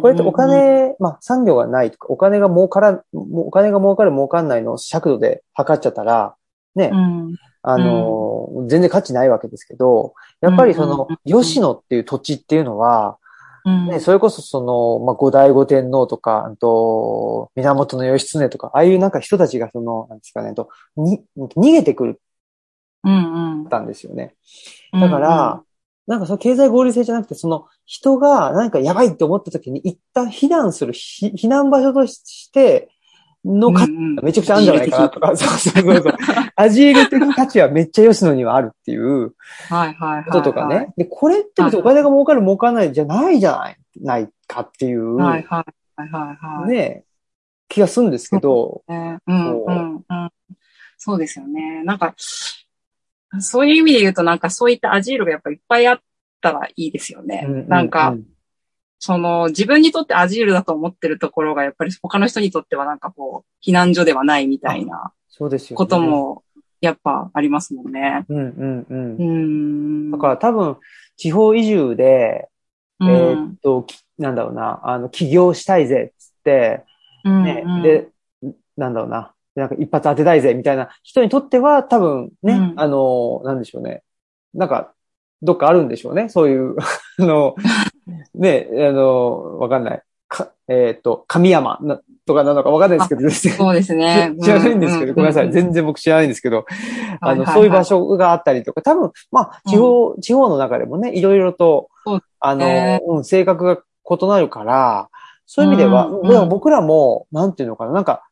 [0.00, 6.34] これってお金、まあ産業がないとか、お金が儲から、お金が儲かる儲かんないのを尺度で測っちゃったら、
[6.74, 13.18] ね、うんあのー、全然価値ないわけですけど、やっぱりそのうんうんうん、吉野っていう土地っていうのは、
[13.64, 13.86] うん。
[13.88, 22.20] ね、それこそその、まあ、五代五天皇とか、あと、源義経とか、ああいうなんか人たちがその、なんですかね、と、に、逃げてくる
[23.04, 23.64] うんうん。
[23.64, 24.34] ったんですよね。
[24.92, 25.62] だから、
[26.06, 32.90] なんかその経済合理性じゃなくて、その人がなんかやばいって思った時に一旦避難する、ひ避難場所として
[33.44, 36.14] の価値うんがめちゃくちゃあるんじゃないかなとか、そうそうそうそう。
[36.56, 39.34] アジール的価値はめっちゃ吉野にはあるっていう
[39.68, 40.24] はいはいはい。
[40.24, 40.92] こととかね。
[40.96, 46.70] で、これって別にお金が儲かる儲かんないじゃないじゃない、ないかっていう、はいはいはいはいはい。
[46.70, 47.04] ね、
[47.68, 48.82] 気がするんですけど。
[50.98, 51.82] そうですよね。
[51.84, 52.14] なんか、
[53.38, 56.00] そういう意味で言うとなんかそういったアジールがやっぱいっぱいあっ
[56.42, 57.46] たらいいですよね。
[57.48, 58.14] うなんか、う
[59.00, 65.76] その自分にとってアジールだと思ってるところがやっぱり他の人にとってはなんかこう、避難所ではないみたいなそうですよね。
[65.76, 66.00] こと。
[66.00, 66.44] も
[66.82, 68.24] やっぱありますもんね。
[68.28, 69.22] うんうんうんう。
[69.22, 70.10] ん。
[70.10, 70.76] だから多分、
[71.16, 72.48] 地方移住で、
[73.00, 76.84] うん、えーっと、きなんだろうな、あの、起業したいぜっつって、
[77.24, 78.08] うんね、うん、で、
[78.76, 84.02] なんだろうな、なんか一発当てたいぜみたいな人にとっては多分ね、うんあの、なんでしょうね。
[84.52, 84.92] なんか、
[85.42, 86.28] どっかあるんでしょうね。
[86.28, 86.76] そういう、
[87.18, 87.54] あの、
[88.34, 90.02] ね、あの、わかんない。
[90.28, 93.54] かえーっと、神山なとかなのかわかんないですけど、ですね。
[93.54, 94.34] そうですね。
[94.40, 95.50] 知らないんですけど、ごめんなさい。
[95.50, 95.72] 全然。
[95.72, 96.64] 然僕知らないんですけど、
[97.20, 101.88] あの、そういう場所があったりとか、多分、まあ、地方、地方の中でもね、いろいろと
[102.38, 105.08] あねの、うん、性格が異なるから、
[105.46, 108.22] そういう意味では、うんだから僕らも、なんていうのかな、なんか、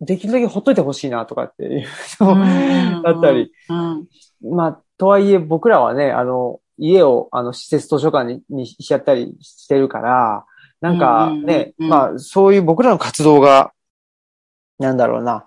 [0.00, 1.86] できるだけほっといてほしいなとかっていう
[2.20, 4.06] のだったり、うん。
[4.54, 10.46] まあ、とはいえ僕らはね、あの、家を、あの、施設図書館ににしちゃったりしてるから、
[10.80, 11.98] なんかね、うんうんうん。
[11.98, 13.72] まあ、そういう僕らの活動が、
[14.78, 15.46] なんだろうな、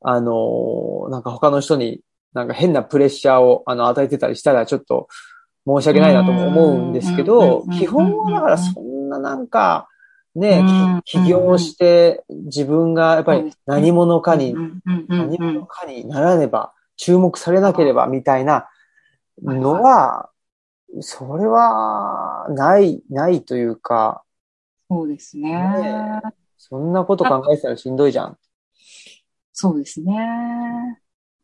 [0.00, 2.00] あの、なんか他の人に、
[2.32, 5.08] なんか変なプレッシャーを、あの、与えてたりしたら、ちょっと
[5.66, 9.88] 申し訳ないなとも思うんですけど基本はだからそんななんか、
[10.34, 10.62] ねう
[10.98, 14.54] ん、起業して自分がやっぱり何者かに
[15.08, 18.68] 何うん者かにならねば、注目されなければみたいな
[19.42, 20.30] のは、
[21.00, 24.22] それは、ない、ないというか、
[24.92, 25.52] そうですね。
[25.52, 26.20] ね
[26.58, 28.36] そんなこと考えてたらしんどいじゃん。
[29.52, 30.14] そうですね。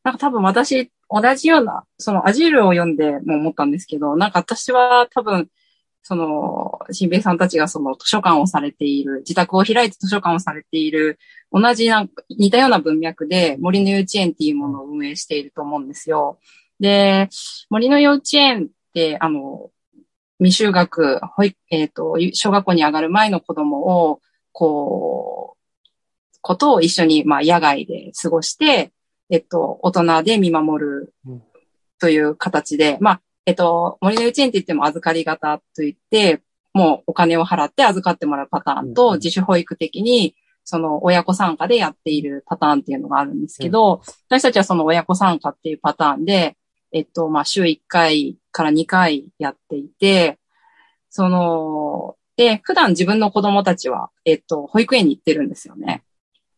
[0.04, 5.48] なんか多分私、同じような、そのアジールを読んでも思ったんですけど、なんか私は多分、
[6.02, 11.18] その、新兵衛さんたちがその図書館をされている、自宅を開いて図書館をされている、
[11.50, 16.38] 同じなんか似たような文脈で森の幼稚園っていうものを運営していると思うんですよ。
[16.80, 17.28] で、
[17.70, 18.68] 森の幼稚園
[18.98, 19.70] って、あの、
[20.42, 24.20] 未就学、保育、えっ、と、小学校に上がる前の子供を、
[24.52, 28.92] こう、ことを一緒に、まあ、野外で過ごして、
[29.30, 31.42] えっと、大人で見守るうん。
[32.00, 36.42] という形で、まあ、えっと、森の幼稚園って言っても預かり型といって、
[36.72, 46.56] もうお金を払って預かってもらうパターンうんと、自主保育的に、その親子参加でやっているパターンっていうのがあるんですけど、私たちはその親子参加っていうパターンで、
[46.92, 50.40] えっと、まあ、週1回から2回やっていて、
[51.10, 56.02] その、で、普段自分の子供たちは、えっと、保育園に行ってるんですよね。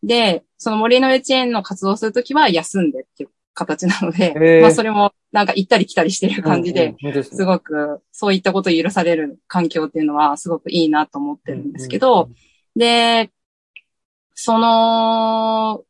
[0.02, 4.62] で、その森の幼稚園の活動をするときは休んでっていう形なので、へー。
[4.62, 12.30] まあそれもなんか行ったり来たりしてる感じで、うんうん、すごくそういったことを許される環境っていうのはすごくいいなと思ってるんですけど、、
[12.76, 13.30] で、
[14.34, 15.84] その、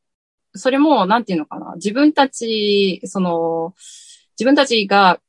[0.54, 3.74] それも、なんていうのかな、自分たち、その、
[4.38, 5.20] 自分たちが、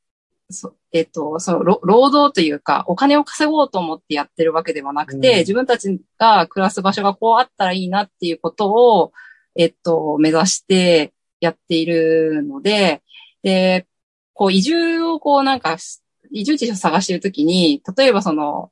[0.52, 5.38] そえっと、その、ろ労働というか、お金を稼ごうと思ってやってるわけではなくて、うん。
[5.38, 9.12] 自分たちが暮らす場所がこうあったらいいなっていうことを、
[9.56, 13.02] えっと、目指してやっているので、
[13.42, 13.86] で、
[14.34, 15.76] こう、移住をこう、なんか、
[16.30, 18.70] 移住地を探しているときに、例えばその、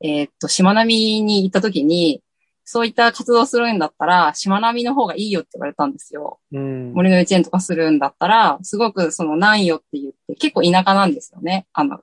[0.00, 2.22] えっと、島並みに行ったときに、
[2.70, 6.38] そういった活動するんだったら、島並みの方がいいよって言われたんですよ。
[6.52, 11.66] うん、森の幼稚園とかするんだったら、すごくその南予って言って、結構田舎なんですよね。
[11.72, 12.00] あの、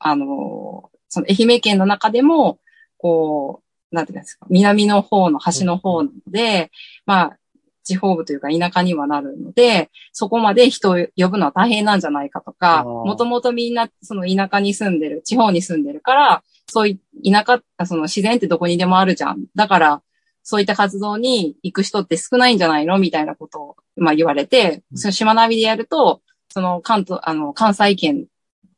[0.00, 2.58] あの、その愛媛県の中でも、
[2.96, 3.62] こ
[3.92, 6.72] う、なんていうんですか、南の方の端の方で、
[7.06, 7.36] まあ、
[7.84, 19.44] 地方部というか田舎にはなるので、そこまで人を呼ぶのは大変なんじゃないかとか、もともとみんなその田舎に住んでる、地方に住んでるから、そういう田舎、その自然ってどこにでもあるじゃん。
[19.54, 20.02] だから、
[20.50, 22.96] そういった活動に行く人って少ないんじゃないの？
[22.96, 28.24] みたいなことを、まあ言われて、その島ナビでやると、その関東、あの、関西圏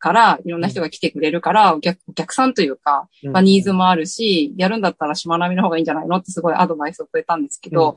[0.01, 6.17] からいろんな人が来てくれるから、お客お客さんというか、まあニーズもあるし、やるんだったら島ナビの方がいいんじゃないの？
[6.17, 7.95] ってすごいアドバイスをくれたんですけど、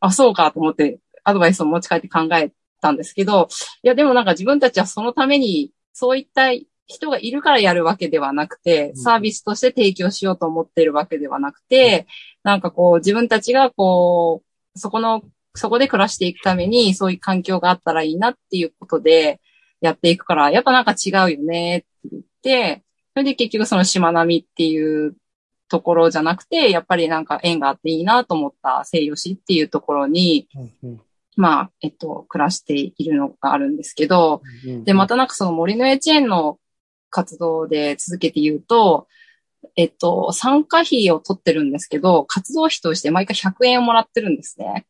[0.00, 2.52] あ、そうかと思ってアドバイスを持ち帰って考え
[2.82, 3.48] たんですけど、
[3.82, 6.50] いやでもなんか自分たちはそのために、そういった
[6.86, 12.06] 人がいるからやるわけではなくて、サービスとして提供しようと思っているわけではなくて、
[12.44, 14.42] なんかこう自分たちがこ
[14.74, 15.22] う、そこの、
[15.54, 19.40] そこで暮らしていくためにそういう環境があったらいいなっていうことで
[19.80, 22.84] やっていくから、やっぱなんか違うよねって言って、
[23.14, 25.16] それで結局その島並みっていう
[25.68, 30.48] ところじゃなくて、やっぱりなんか縁があっていいなと思った西洋史っていうところに、
[31.36, 34.42] まあ、えっと、暮らしているのがあるんですけど、
[34.84, 36.58] で、またなんかその森の幼稚園の
[37.10, 39.06] 活動で続けて言うと、
[39.76, 44.86] えっと、参加費を取ってるんですけど、活動費として毎回100円をもらってるんですね。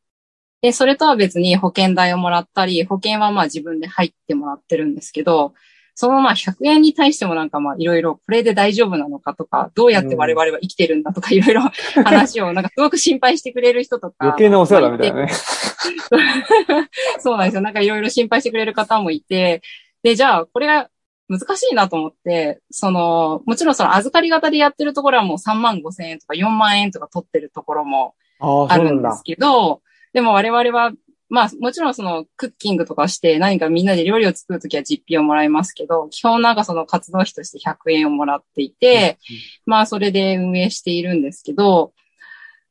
[0.63, 5.55] で、それとは別に保険代をもらったり、保険はまあ自分で入ってもらってるんですけど、
[5.95, 11.63] そのまあ100円に対してもなんかまあいろいろこれで大丈夫なのかとか、どうやって我々は生きてるんだとかいろいろ
[12.05, 14.17] 話をなんかすごく心配してくれる人とか。
[14.21, 15.29] 余計なお世話だみたいなね。
[17.19, 17.63] そうなんですよ。
[17.63, 19.63] なんかいろいろ心配してくれる方もいて、
[20.03, 20.91] で、じゃあこれが
[21.29, 30.93] 難しいなと思って、その、もちろんその預かり型でやってるところはもう3万5千円とか4万円とか取ってるところもあるんですけど、でも我々は、
[31.29, 39.19] まあもちろんそのクッキングとかして何かみんなで料理を作るときは実費をもらいますけど、基本なんかその活動費として100円をもらっていて、
[39.65, 41.93] まあそれで運営しているんですけど、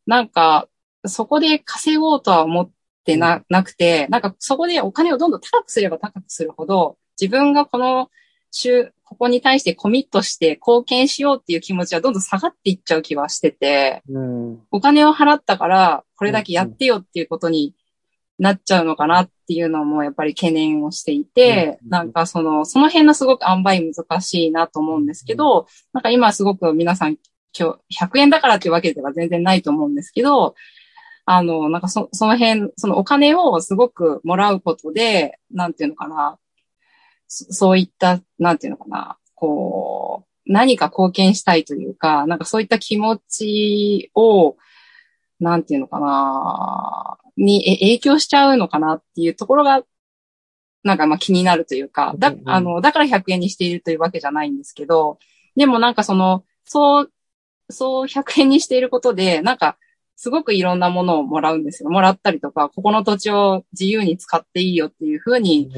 [0.08, 0.70] なんか
[1.06, 2.72] そこで稼ごうとは思っ
[3.04, 8.10] てな,、なくて、なんかそこでお金をどんどん高くすれば高くするほど、自分がこの
[8.58, 17.76] 週、ここに対してコミットして貢献しようっていう気持ちはどんどん下がっていっちゃう気はしてて、うん、お金を払ったからこれだけやってよっていうことに
[18.40, 27.18] なっちゃうのかなっていうのもやっぱり懸念をしていて、うん、なんかその、その辺のすごく塩梅難しいなと思うんですけど、なんか今すごく皆さん
[27.58, 30.56] 今日100円だからっていうわけでは全然ないと思うんですけど、
[31.26, 36.38] あの、なんかそその辺、そのお金をすごくもらうことで、なんていうのかな、
[37.36, 44.56] そういった、なんていうのかな、こう、何か貢献したいというか、なんかそういった気持ちを、
[45.40, 49.84] なんていうのかな、に影響しちゃうのかなっていうところが、
[50.84, 55.20] なんかまあ気になるというか、だ、あの、だから100円にしているというわけじゃないんですけど、
[55.56, 57.12] でもなんかその、そう、
[57.70, 59.78] そう100円にしていることで、なんか、
[60.16, 61.90] すごくいろんなものをもらうんですよ。
[61.90, 65.70] もらったりとか、ここの土地を自由に使っていいよっていうふうに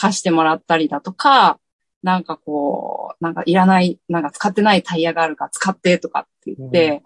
[0.00, 1.60] 貸してもらったりだとか、
[2.02, 7.00] なんかこう、なんかいらない、なんか使ってないタイヤがあるから使ってとかって言って、うん、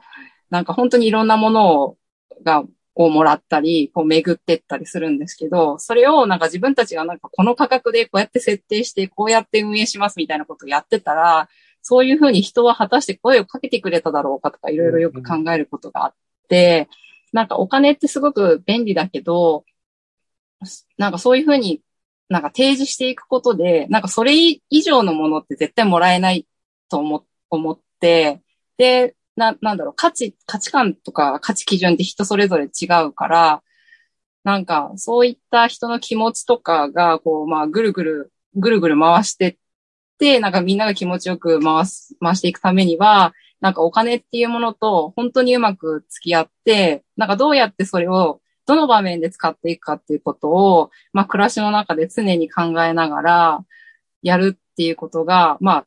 [0.51, 1.97] なんか本当にいろんなものを、
[2.45, 2.63] が、
[2.95, 11.49] をもらったり、こう巡ってったりするんですけど、それをなんか自分たちがなんかこの価格でこうやって設定して、こうやって運営しますみたいなことをやってたら、
[11.83, 16.15] そういうふうに人は果たして声をかけてくれただろうかとかいろいろよく考えることがあっ
[16.49, 16.89] て、
[17.33, 19.65] なんかお金ってすごく便利だけど、
[20.97, 21.81] なんかそういうふうに
[22.29, 26.47] なんか提示していくことで、なんかそれ以上のものって絶対もらえない
[26.89, 28.43] と思思って、
[28.79, 33.63] で、な、なんだろう、価値、価値観とか価値基準って人それぞれ違うから、
[34.45, 39.57] なんかそういった人の気持ちとかが、こう、まあ、ぐるぐる、ぐるぐる回してっ
[40.19, 53.65] て、なんかみんなが気持ちよく回す、回していくためには、なんかお金っていうものと本当にうまく付き合って、なんかどうやってそれをどの場面で使っていくかっていうことを、まあ、暮らしの中で常に考えながら
[54.23, 55.87] やるっていうことが、まあ、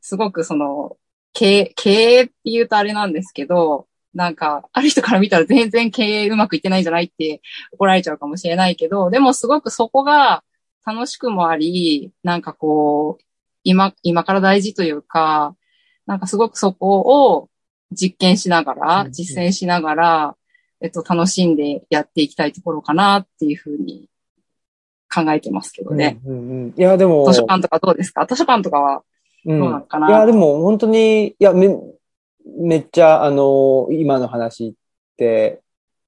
[0.00, 0.96] すごくその、
[1.32, 7.40] 経営、経営って言うとあれなんですけど、なんか、ある人から見たら全然経営うまくいってないんじゃないって
[7.72, 10.42] 怒られちゃうかもしれないけど、でもすごくそこが
[10.84, 13.24] 楽しくもあり、なんかこう、
[13.64, 15.54] 今、今から大事というか、
[16.06, 17.50] なんかすごくそこを
[17.92, 20.36] 実験しながら、実践しながら、
[20.80, 24.08] えっと、楽しんでやっていきたいところかなっていうふうに
[25.12, 26.20] 考えてますけどね。
[26.24, 27.26] うんうんうん、いや、でも。
[27.26, 28.26] 図書館とかどうですか？
[28.26, 29.02] 図書館とかは
[29.44, 31.74] どうなのかな、うん、いや、でも本当に、いや、め、
[32.58, 34.72] めっちゃ、あの、今の話っ
[35.16, 35.60] て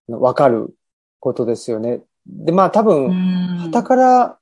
[0.08, 0.74] わかる
[1.18, 2.02] ことですよね。
[2.26, 3.10] で、まあ多分、
[3.58, 4.38] 旗から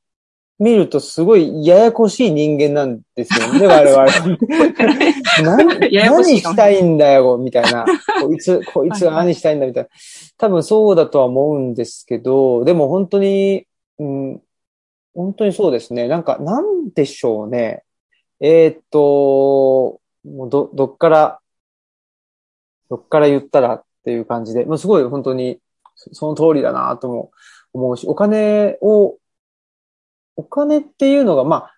[0.58, 4.38] 見るとすごいややこしい人間なんですよね、 我々。
[5.42, 7.86] 何何したいんだよ、みたいな。
[8.22, 9.88] こいつ、こいつが何したいんだ、みたいな。
[10.36, 13.66] 多分そうだとは思うんですけど、でも本当に、
[13.98, 14.42] うん、
[15.14, 16.08] 本当にそうですね。
[16.08, 17.82] なんか、なんでしょうね。
[18.40, 21.38] えー、っと、もうど、どっから、
[22.90, 25.58] どっから言ったらっっていう感じで、まあ、すごい本当に
[25.94, 27.30] そその通りだなとも
[27.74, 29.17] 思うし、お金を、
[30.38, 31.68] お金っていうのが、ま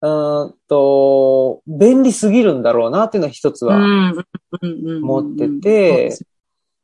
[0.00, 3.78] あ、うーんと、便利すぎるんだろうなっていうのは一つは
[5.02, 6.18] 思ってて、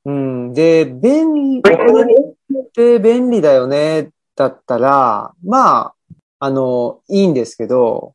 [0.05, 0.53] うん。
[0.53, 5.95] で、便利、お金って便利だよね、だったら、まあ、
[6.41, 8.15] あの、いいんですけど、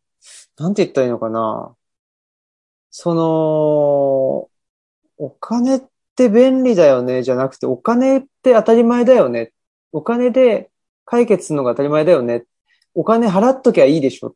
[0.59, 1.75] なんて言ったらいいのかな。
[2.91, 4.49] その、
[5.17, 5.83] お金っ
[6.15, 9.51] て便利だよね、じゃなくて、お金って当たり前だよね。
[9.91, 10.69] お金で
[11.05, 12.45] 解決するのが当たり前だよね。
[12.95, 14.35] お金払っときゃいいでしょ。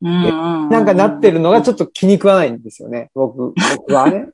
[0.00, 3.10] ななんかなってるのがちょっと気に食わないんですよね。
[3.14, 4.28] 僕、僕はね。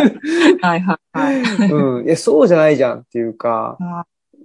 [0.62, 1.70] はいはいはい。
[1.70, 2.06] うん。
[2.06, 3.76] いや、そうじゃないじゃんっていうか。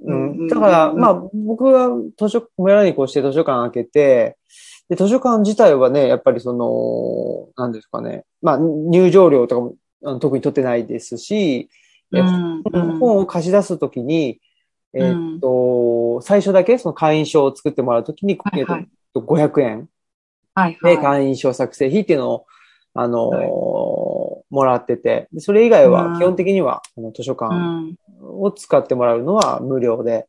[0.06, 0.48] うん。
[0.50, 4.38] だから、まあ、僕は図書、村にこうして図書館開けて、
[4.90, 8.26] で、図書館自体はね、やっぱりその、なんですかね。
[8.42, 11.70] まあ、入場料とかも特に取ってないですし、
[12.14, 14.40] えうん本を貸し出すときに、
[14.96, 19.90] えーっと、最初だけその会員証を作ってもらうときに、はいはいえーっと500円。
[20.84, 22.46] で会員証作成費っていうのを、
[22.94, 23.48] あのーはい
[24.52, 27.96] もらってて、でそれ以外うんは基本的には、あの図書う館ん。
[28.22, 30.28] を使ってもらうのは無料で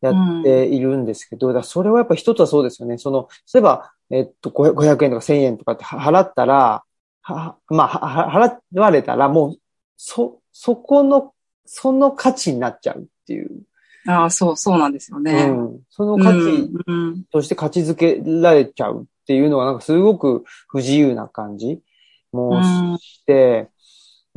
[0.00, 2.98] やっているんですけど、だそれはやっぱ一つはそうですよね。
[2.98, 6.84] その、例えば、えっと、500 500円とか1000円とかって払ったら、
[7.22, 7.88] は、まあ、
[8.28, 9.56] は払われたら、もう、
[9.96, 11.34] そ、そこの、
[11.66, 13.62] その価値になっちゃうっていう。
[14.06, 15.46] ああ、そう、そうなんですようね。
[15.46, 15.80] ん。
[15.90, 16.70] その価値
[17.30, 21.80] として価値づけられちゃうっていうのが、なんかすごく不自由な感じ
[22.32, 22.62] も
[22.98, 23.68] して、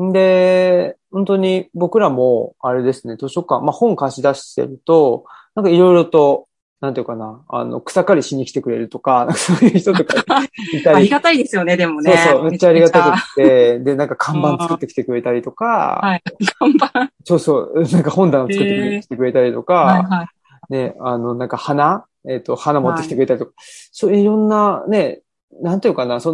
[0.02, 6.48] んで、本当に僕らも、あれですね、図書館、まあ本貸し出してると、なんかいろいろと、
[6.82, 10.16] なんていうかな、あの、草刈りしに来てくれるとか、そういう人とか
[10.74, 10.96] いたり。
[10.96, 12.12] ありがたいですよね、でもね。
[12.18, 16.24] そうそう、めっちゃありがたくて、で、なんか看板作ってきてくれたりとか、はい。
[16.26, 17.12] ゃ看板。
[17.24, 20.74] そうそう、なんか本棚作ってくれへーしてくれたりとか、はいはい。
[20.74, 22.06] ね、あの、なんか花？
[22.28, 23.52] えっ、と、花持ってきてくれたりとか、
[23.92, 25.22] そういういろんなね、
[25.62, 26.32] なんていうかな、そ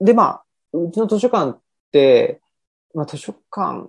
[0.00, 1.60] の、で、まあ、うちの図書館っ
[1.92, 2.40] て、
[2.94, 3.88] まあ図書館、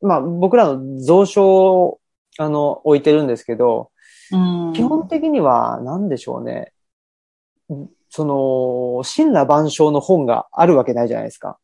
[0.00, 2.00] まあ僕らの蔵書を、
[2.38, 3.90] あの、置いてるんですけど、
[4.32, 6.72] うん基本的には、なんでしょうね。
[8.10, 11.58] その、神羅万象の本があるわけないじゃないですか。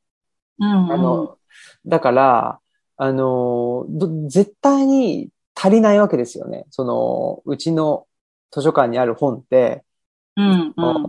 [0.59, 1.39] うんうんあの、
[1.87, 2.61] だから、
[2.97, 6.67] あの、ど絶対に足りないわけですよね。
[6.71, 8.07] その、うちの
[8.51, 9.85] 図書館にある本って、
[10.37, 11.05] うんうん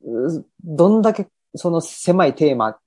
[0.00, 2.78] うどんだけその狭いテーマ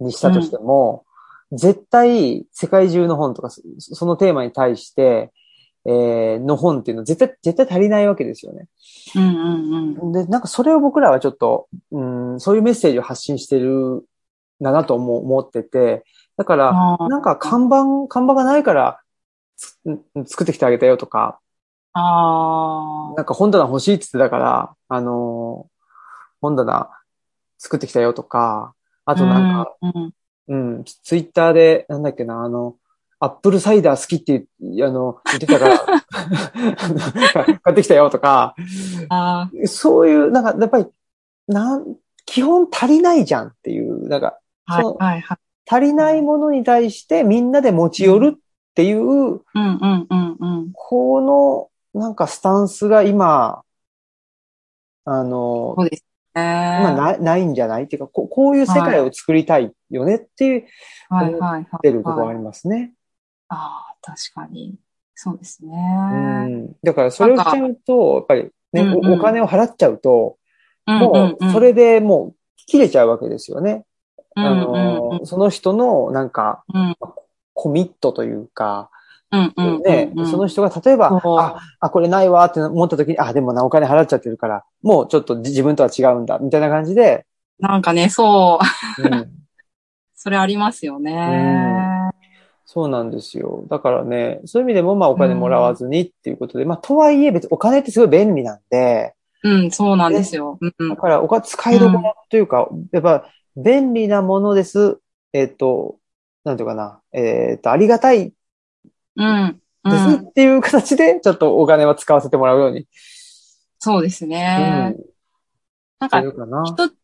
[0.00, 1.04] にしたとしても、
[1.52, 5.32] 絶対世界中の本とか、そそのテーマに対して、
[5.86, 8.66] えーの本っていうのは絶対、絶対足りないわけですよね。
[9.16, 10.12] うんうんうん。
[10.12, 12.02] で、なんかそれを僕らはちょっと、う
[12.34, 14.02] ん、そういうメッセージを発信してるん
[14.60, 16.04] だなと思う思ってて、
[16.36, 19.00] だから、なんか看板、看板がないから
[20.26, 21.40] 作ってきてあげたよとか、
[21.92, 25.80] あなんか本棚欲しいって言ってたから、あのー
[26.42, 26.88] 本棚
[27.58, 28.74] 作ってきたよとか、
[29.04, 29.14] ああ。
[29.14, 30.12] となんか、うん
[30.48, 30.76] うん。
[30.78, 32.76] うん、ツイッターで、なんだっけな、あの、
[33.22, 34.46] アップルサイダー好きって
[34.82, 35.78] あの言ってたから、
[37.62, 38.54] 買ってきたよとか、
[39.10, 40.86] あそういう、なんか、やっぱり、
[41.46, 44.76] なん、基本足りないじゃんっていう、なんか、あ。
[44.76, 45.38] はいはいはい。
[45.72, 48.38] 足りないものに対してみんなで持ち寄るっ
[48.74, 50.70] ていう、うんうんうんうん。
[50.72, 53.62] この、なんかスタンスが今、
[55.04, 56.04] あのそ、うです
[56.34, 56.78] ね。
[56.80, 57.84] 今なないんじゃない？
[57.84, 60.66] っていうかこ、こういう世界を作りたいよねっていう、
[61.08, 61.66] はいはいはい。
[61.82, 62.94] 出るところありますね。
[63.50, 64.76] ああ、確かに。
[65.14, 65.70] そうですね。
[65.70, 66.76] うん。
[66.82, 70.38] だから、それをしちゃうと、やっぱりね、うんうんおお金を払っちゃうと、
[70.86, 72.34] うんもう、それでもう、
[72.66, 73.84] 切れちゃうわけですよね。
[74.36, 74.64] うんあうんうん
[75.18, 76.96] の、その人の、なんか、うん
[77.52, 78.90] コミットというか、
[79.30, 87.26] うんうんうんね、うんその人が例えば、あ、あ、これないわって思った時に、あ、でもな、お金払っちゃってるから、もうちょっと自分とは違うんだ、みたいな感じで、
[87.58, 88.58] なんかね、そ
[88.98, 89.02] う。
[89.02, 89.30] うん、
[90.16, 91.89] それありますよね。
[92.72, 93.66] そうなんですよ。
[93.68, 100.56] だからね、そういう意味でも、まあお金もらわずにっていうことで、まあとはいえ別にお金ってすごい便利なんで、うん、そうなんですよ。
[100.60, 105.00] うんだからお金使いどころというか、やっぱ便利なものです。
[105.32, 105.98] えっ、と、
[106.44, 108.32] なんていうかな、えっ、と、ありがたい
[109.16, 109.60] うん。
[109.84, 110.28] うですん。
[110.28, 112.86] っていう形で、ちょっとお金は使わせてもらうように。
[113.80, 114.94] そうですね。
[114.96, 115.04] うん。
[115.98, 116.22] なんか。
[116.66, 116.94] 一つ、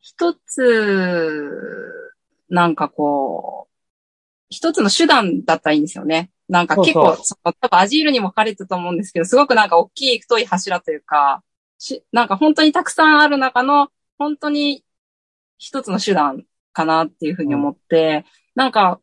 [0.00, 1.50] 一つ、
[2.50, 3.67] なんかこう、
[4.50, 6.30] 一つの手段だったらいいんですよね。
[6.48, 11.42] なんか結構、そうその多分アジールにも書かれてたと思うんですけど、すごくなんか大きい太い柱というか、
[11.78, 14.84] しなんか本当にたくさんある中の、本当に
[15.58, 18.24] 一つの手段かなっていうふうに思って、
[18.54, 19.00] なんか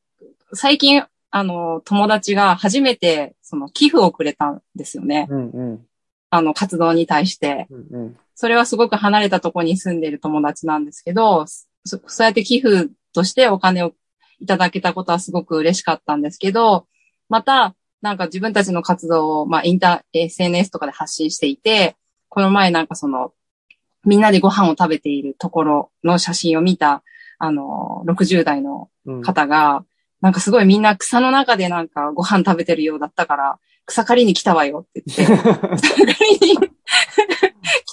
[0.54, 1.06] 最近
[1.38, 5.28] あの、友達が初めて、その、寄付をくれたんですよね。
[5.30, 5.86] うんうん。
[6.30, 7.68] あの、活動に対して。
[7.70, 8.18] うんうん。
[8.36, 11.46] それはすごく離れたところに住んでいる友達なんですけど、
[11.84, 13.92] そそうやって寄付としてお金を
[14.40, 16.88] いただけたことはすごく嬉しかったんですけど、
[17.30, 21.96] また、なんか自分たちの活動を、まあ、インター、SNS とかで発信していて、
[22.30, 23.34] この前なんかその、
[24.04, 27.04] みんなでご飯を食べているところの写真を見た、
[27.40, 29.22] あの、60代のうん。
[29.22, 29.86] 方が、
[30.22, 35.36] なんかすごいみんな草の中でなんかご飯食べてるようだったから、草刈りに来たわよって言って、
[35.78, 36.06] 草刈
[36.40, 36.70] りに来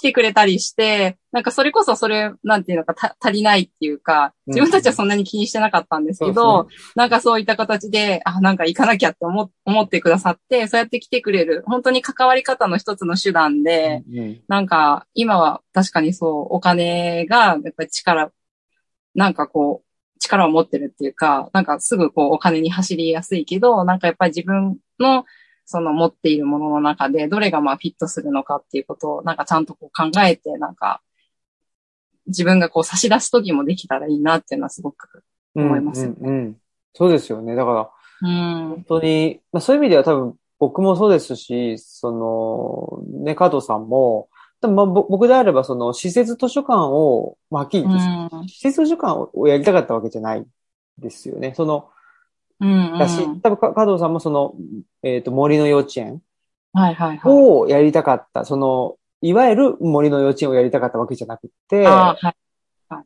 [0.03, 14.41] てくれたりして、なんかそれこそそれ、なんていうのかた足りないっていうか、自分たちはそんなに気にしてなかったんですけど、なんかそういった形で、あ、なんか行かなきゃって思思ってくださって、そうやって来てくれる、本当に関わり方の一つの手段で、うん。
[14.47, 18.31] なんか、今は確かにそう、お金が、やっぱり力、
[19.15, 25.25] なんかこう、力を持ってるっていうか、なんかすぐこう、お金に走りやすいけど、なんかやっぱり自分の、
[25.65, 31.01] その持っているものの中で、どれがまあフィットするのかっていうことを、なんかちゃんとこう考えて、なんか、
[32.27, 35.23] 自分がこう差し出す時もできたらいいなっていうのはすごく。
[35.55, 35.65] うん。
[35.65, 36.57] 思いますよねうんうん。
[36.93, 37.55] そうですよね。
[37.55, 37.91] だか
[38.21, 38.69] ら、うん。
[38.69, 44.29] 本当に、まあそういう意味では多分僕もそうですし、その、ね、加藤さんも、
[44.61, 48.47] 多分まあぼ僕であればその施設図書館を、まあはっきりう言って、ん。
[48.47, 50.45] 施設図書館をやりたかったわけじゃない
[50.97, 51.53] ですよね。
[51.55, 51.89] その、
[52.63, 52.97] うん。
[52.97, 54.55] だし、多分か加藤さんもその、
[55.03, 56.21] えっ、と、森の幼稚園。
[57.25, 62.17] をやりたかった、その、いわゆる森の幼稚園をやりたかったわけじゃなくて、は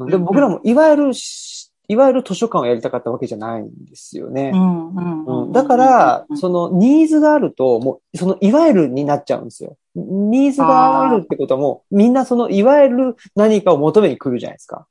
[0.08, 0.12] い。
[0.12, 4.58] で僕らもいわゆるし、いわゆる図書館をやりたかったわけじゃないんですよねう。
[4.58, 5.51] ん、うん。
[5.53, 9.78] だからう、んそのニーズがあると、もう、そのいわゆるになっちゃうんですよ。
[9.95, 14.86] ニーズがあるってことはもう、みんなそのいわゆる何かを求めに来るじゃないですか。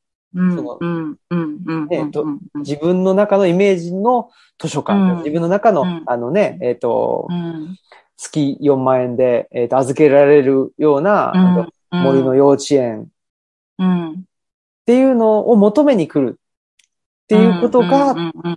[2.56, 5.16] 自分の中のイメージの図書館、うん。
[5.18, 6.02] 自分の中の、うん。
[6.06, 7.76] あのね、えっ、と、うん。
[8.16, 13.02] 月4万円で、えっ、と、預けられるような、森の幼稚園。
[13.02, 13.06] っ
[13.78, 14.24] うん。
[14.86, 18.14] ていうのを求めに来るっていうことが、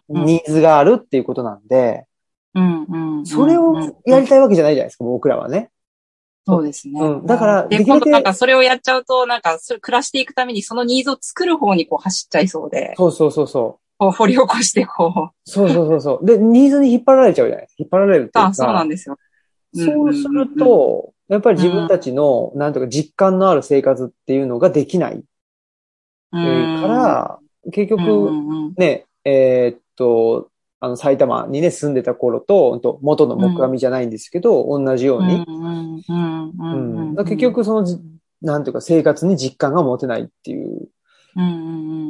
[0.10, 2.06] ニーズがあるっていうことなんで。
[3.26, 3.76] それを
[4.06, 5.72] やりたいわけじゃないじゃないですか、僕らはね。
[6.50, 7.00] そうですね。
[7.00, 13.86] うんだからで、今度なんかそれをやっちゃうと、なんか、それ暮らしていくためにそのニーズを作る方にこう走っちゃいそうで、そうそうそうそう。
[13.98, 15.50] こう掘り起こしてこう。
[15.50, 16.26] そうそうそうそう。
[16.26, 17.68] で、ニーズに引っ張られちゃうじゃない？
[17.78, 18.46] 引っ張られるっていうか。
[18.48, 19.18] あ、そうなんですよ。
[19.76, 25.22] そうすると、やっぱり自分たちの、なんとか実感のある生活っていうのができない
[26.32, 27.40] うん、から、
[27.72, 28.32] 結局、
[28.78, 30.50] ね、えーっと、
[30.82, 35.28] あの、埼玉にね、住んでた頃と、元の木阿弥じゃないんですけど、同じようん。
[35.28, 36.04] うん。
[36.08, 36.50] うん。
[36.50, 37.14] ううん。
[37.14, 37.16] ん。
[37.16, 37.98] だから結局、そのじ、
[38.42, 40.90] なんていうか、生活に実感が持てないっていう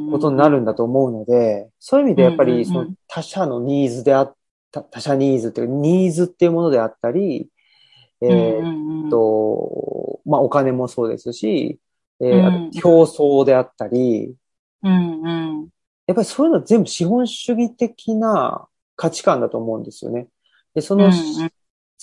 [0.06, 4.36] こことになるんだと思うので、そういう意味でやっぱり、その他者のニーズであっ
[4.70, 7.50] た、他者ニーズっていうか、ニーズっていうものであったり、
[8.22, 8.70] えーっ
[9.10, 11.80] と、まあ、お金もそうですし、
[12.20, 14.34] えー競争であったり、
[14.82, 15.22] うん。
[15.22, 15.68] うん
[16.10, 20.26] やっぱりそういうのは全部資本主義的な価値観だと思うんですよね。
[20.74, 21.50] で、その、うんうん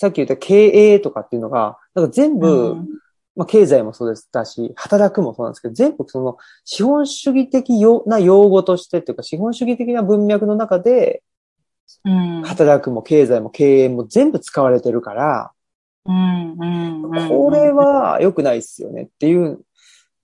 [0.00, 2.88] さっき言った経営とかっていうのが、なんか全部、うん
[3.34, 11.24] まあ、経済もそうですだし、働くもそうなんですけど、全部その資本主義的よな用語としてっていうか、資本主義的な文脈の中で、
[12.04, 15.50] うん働くも経済も経営も全部使われてるから、
[16.04, 19.60] うんうんうんこれは良くないっすよねっていう。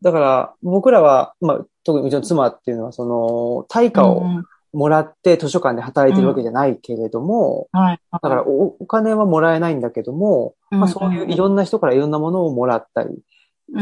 [0.02, 8.00] だから、僕らは、まあ、特にうちの妻っていうのは、その、対価をうんもらって図書館で働いてるわけじゃないけれども、はい。
[8.10, 13.22] だからおお金はもらえないんだけども、まあ、そういういろんな人からいろんなものをもらったり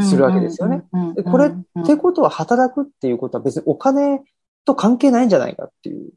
[0.01, 0.83] するわけですよね。
[1.25, 4.21] これってことは働くっていうことは別にお金
[4.65, 6.11] と関係ないんじゃないかっていう。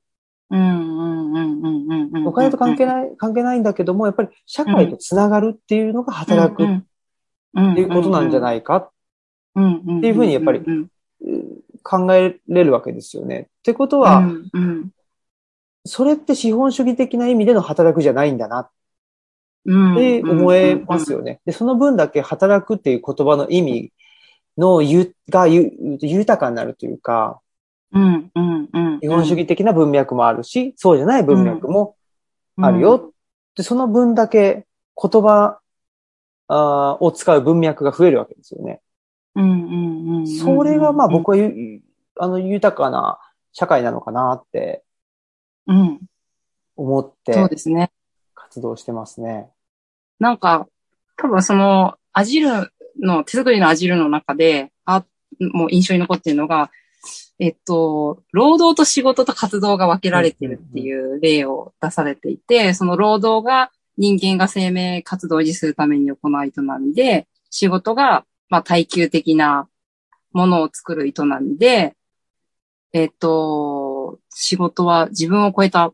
[0.50, 2.28] うんうんうんうんうんうん。
[2.28, 8.90] お金と関係ない、関係ないんだけども、やっぱり社会とつながるっていうのが働くっっていうことなんじゃないかっ
[9.56, 10.88] っていうふうにやっぱりうん
[11.88, 13.48] 考えれるわけですよね。
[13.60, 14.90] ってことは、うんうん
[15.88, 18.70] それって資本主義的な意味での働くじゃないんだなっ
[19.66, 21.40] うんて思えますよね。
[21.44, 23.92] で、その分だけ働くっていう言葉の意味
[24.56, 27.40] のゆがゆ豊かになるというか、
[27.92, 29.00] うんうんうん。
[29.00, 31.96] 資本主義的な文脈もあるし、そうじゃない文脈も
[32.60, 33.12] あるよ。
[33.56, 34.66] で、その分だけ
[35.00, 35.58] 言葉
[36.48, 38.80] を使う文脈が増えるわけですよね。
[39.36, 39.66] うんう
[40.14, 40.26] んうん。
[40.26, 41.80] それがまあ僕はゆ
[42.18, 43.18] あの豊かな
[43.52, 44.82] 社会なのかなって
[45.66, 46.00] うん。
[46.76, 47.90] 思ってそうですね。
[48.34, 49.48] 活動してますね。
[50.18, 50.66] なんか、
[51.16, 55.04] 多分その、アジルの、手作りのアジルの中で、あ、
[55.40, 56.70] もう印象に残ってるのが、
[57.38, 69.68] えっと、労働と仕事と活動が分けられてるっていう例を出されていて、その労働が人間が生命活動を維持するために行う営みで、仕事が、まあ、耐久的な
[70.32, 71.96] ものを作る営みで、
[72.92, 75.92] えっと、仕事は自分を超えた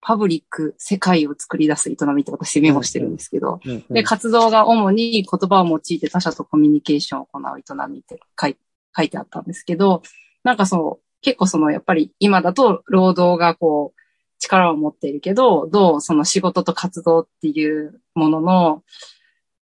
[0.00, 8.56] パブリック、世界を作り出す営みって私メモしてるんですけど、で、活動が主に言葉を用いて他者とコミュニケーションを行う営みって書い
[8.96, 10.02] 書いてあったんですけど、
[10.42, 14.00] なんかそう、結構その、やっぱり今だと労働がこう、
[14.38, 18.82] 力を持っているけど、どうその仕事と活動っていうものの、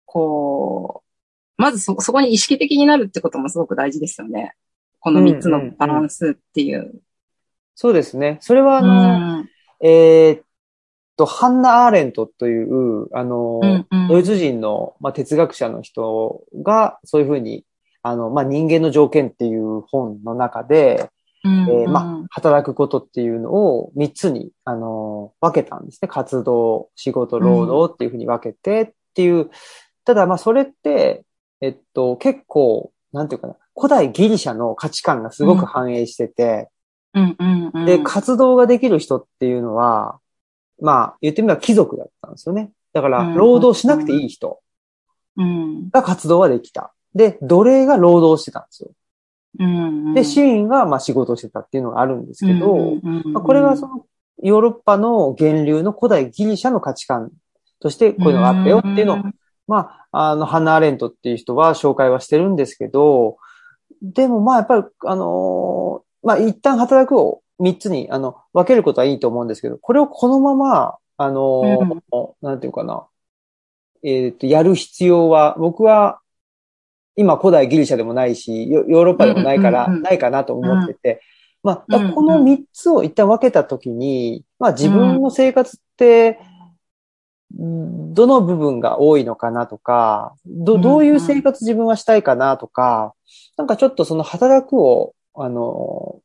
[0.06, 1.07] こう、
[1.58, 4.54] まずそ、そこに意識的になるってこともすごく大事ですよね。
[5.00, 6.78] この三つのバランスっていう。
[6.78, 7.00] うんうんうん、
[7.76, 8.38] そうですね。
[8.42, 9.50] それはあの、うん、
[9.82, 10.44] えー、っ
[11.18, 17.66] と、ハンナ・アーレントという、あの、うんうん、ドイツ人の、まあ、哲学者の人が、そういうふうに、
[18.04, 21.10] あの、まあ、人間の条件っていう本の中で、
[21.44, 26.08] うんうん、えー、まあ、働くことっていうのを三つに、あの、分けたんですね。
[26.08, 29.36] 活動、仕事、労働っていうふうに分けてっていう。
[29.36, 29.50] うん、
[30.06, 31.24] ただ、まあ、それって、
[31.62, 36.70] えっと、結構、なんていうかな、古代ギリシャの価値観がすごく反映してて、
[37.86, 40.20] で、活動ができる人っていうのは、
[40.80, 42.72] まあ、言ってみれば貴族だったんですよね。
[42.94, 44.60] だから、労働しなくていい人
[45.92, 46.94] が活動ができた。
[47.16, 48.92] で、奴隷が労働してたんですよ。
[50.14, 52.96] で、市民がまあ仕事をしてたっていうのがあるんですけど、
[53.32, 54.06] まあ、これがその
[54.44, 57.32] ヨーロッパの源流の古代ギリシャの価値観
[57.80, 59.18] としてこういうのがあったよっていうのを、
[59.68, 63.38] まあ、あの、ハンナ・アレントっていう人は紹介はしてるんですけど、
[64.02, 73.08] でもまあやっぱり、あのまあ一旦働くを三つに、あの、分けることはいいと思うんですけど、これをこのまま、あの、うん、なんていうかな、
[74.04, 76.20] えっ、ー、と、やる必要は、僕は、
[77.16, 81.22] 今古代ギリシャでもないし、ヨーロッパでもないから、ないかなと思ってて、
[81.64, 86.40] まあ、この三つを一旦分けたときに、まあ自分の生活って、
[87.52, 93.14] どの部分が多いのかなとか、ど、どういう生活自分はしたいかなとか、
[93.58, 96.22] なんかちょっとその働くを、あの、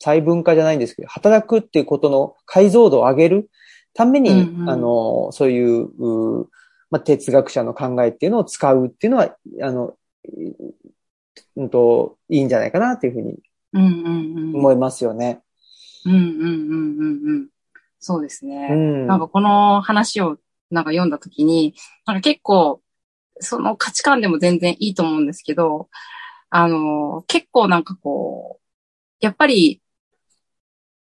[0.00, 3.50] 細分化じゃないんですけど、働くっていうことの解像度を上げる
[3.94, 6.48] ために、うんうん、あの、そういう、う
[6.90, 9.94] まあ、哲学者の考えっていうのを使うっていうのは、あの、
[11.56, 15.42] うんと、いいんじゃないかなっていうふうに思いますよね。
[16.06, 17.48] うんうんうんうんうん。
[18.00, 18.68] そうですね。
[18.70, 20.38] うん、なんかこの話を
[20.70, 21.74] なんか読んだときに、
[22.06, 22.80] なんか結構、
[23.40, 25.88] その価値観でも全然いいと思うんですけど、
[26.50, 28.64] あの、結構なんかこう、
[29.20, 29.80] やっぱり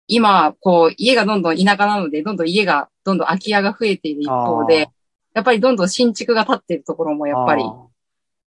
[0.08, 4.88] 今、こう、家がどんどん田舎なので、どんどん家が、どんどん空き家が増えている一方で、
[5.34, 7.62] やっぱりどんどん新築が建っているところもやっぱり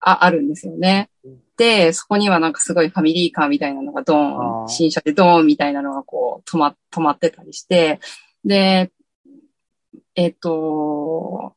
[0.01, 1.09] ああるんですよね。
[1.58, 7.99] で、そこにはなんかすごいファミリーカーみたいなのがドーン、新車でドーンみたいなのがこう止ま、止まってたりして、
[8.43, 8.91] で、
[10.16, 11.56] えっ、と、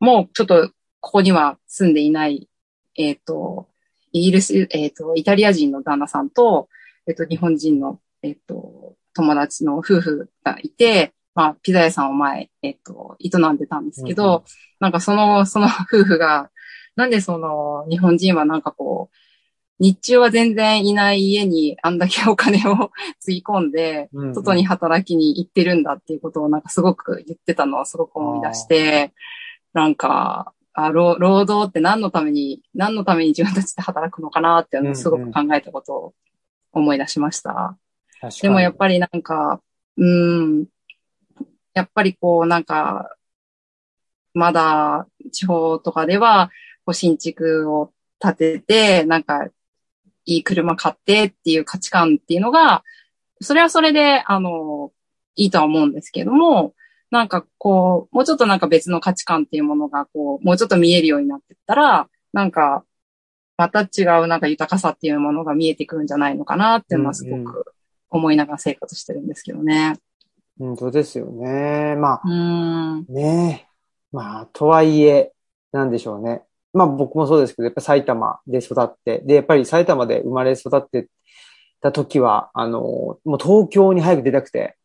[0.00, 2.48] もうちょっとここには住んでいない、
[2.96, 3.68] えっ、と、
[4.12, 6.68] イギリス、えっ、と、イタリア人の旦那さんと、
[7.06, 14.42] えっ、と、日本人の、えっ、と、友達の夫婦がいて、まあ、ピザ屋さんを前、えっと、営んでたんですけど、うんうん、
[14.80, 16.50] なんかその、その夫婦が、
[16.98, 19.16] なんでその、日本人はなんかこう、
[19.78, 22.90] 日中は全然いない家にあんだけお金を
[23.20, 29.12] つぎ込んで、外に働きに行ってるんだっていうことをなんかすごく言ってたのをすごく思い出して、
[29.72, 36.14] なんか、あ労労働って何のために、何のために自分たちで働くのかなっていうのをすごく考えたことを
[36.72, 37.78] 思い出しました。
[38.42, 39.60] でもやっぱりなんか、
[39.96, 40.66] うん、
[41.74, 43.14] やっぱりこうなんか、
[44.34, 46.50] まだ地方とかでは、
[46.88, 49.46] こう新築を建てて、なんか、
[50.24, 52.82] いい車買ってっていう価値観っていうのが、
[53.42, 54.90] それはそれで、あの、
[55.36, 56.72] いいとは思うんですけども、
[57.10, 62.84] なんかこう、もうちょっとなんか別の価値観っていうものがこう、もうちょっと見えるようになってったら、なんか、
[63.58, 67.74] また違うなんか豊かさっていうものが見えてくるんじゃないのかなっていうのはすごく
[68.08, 69.98] 思いながら生活してるんですけどね。
[70.58, 71.96] 本当ですよね。
[71.96, 73.68] まあ、ね
[74.10, 75.32] まあ、とはいえ、
[75.72, 76.44] なんでしょうね。
[76.72, 81.08] まあ僕もそうですけど、やっぱ埼玉で育って、で、やっぱり埼玉で生まれ育って
[81.80, 84.76] た時は、あの、もう東京に早く出たくて、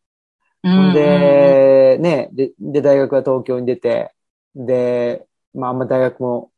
[0.62, 4.12] で、ね、で、で、大学は東京に出て、
[4.54, 6.50] で、まああんま大学も、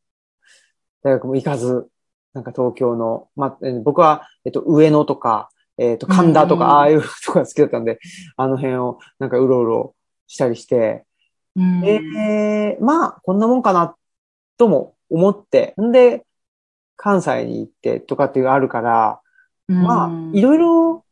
[1.03, 1.87] 大学も行かず、
[2.33, 7.99] なんか東京の、まあ、僕は、えっと、上野とか、えっ、と、神田とか、ああいうとこが好きだったんで、
[8.35, 9.95] あの辺をなんかうろうろ
[10.27, 11.05] したりして、
[11.55, 13.95] うん、えー、まあ、こんなもんかな、
[14.57, 16.25] とも思って、んで、
[16.95, 19.21] 関西に行ってとかっていうのがあるから、
[19.67, 21.05] まあ、いろいろ、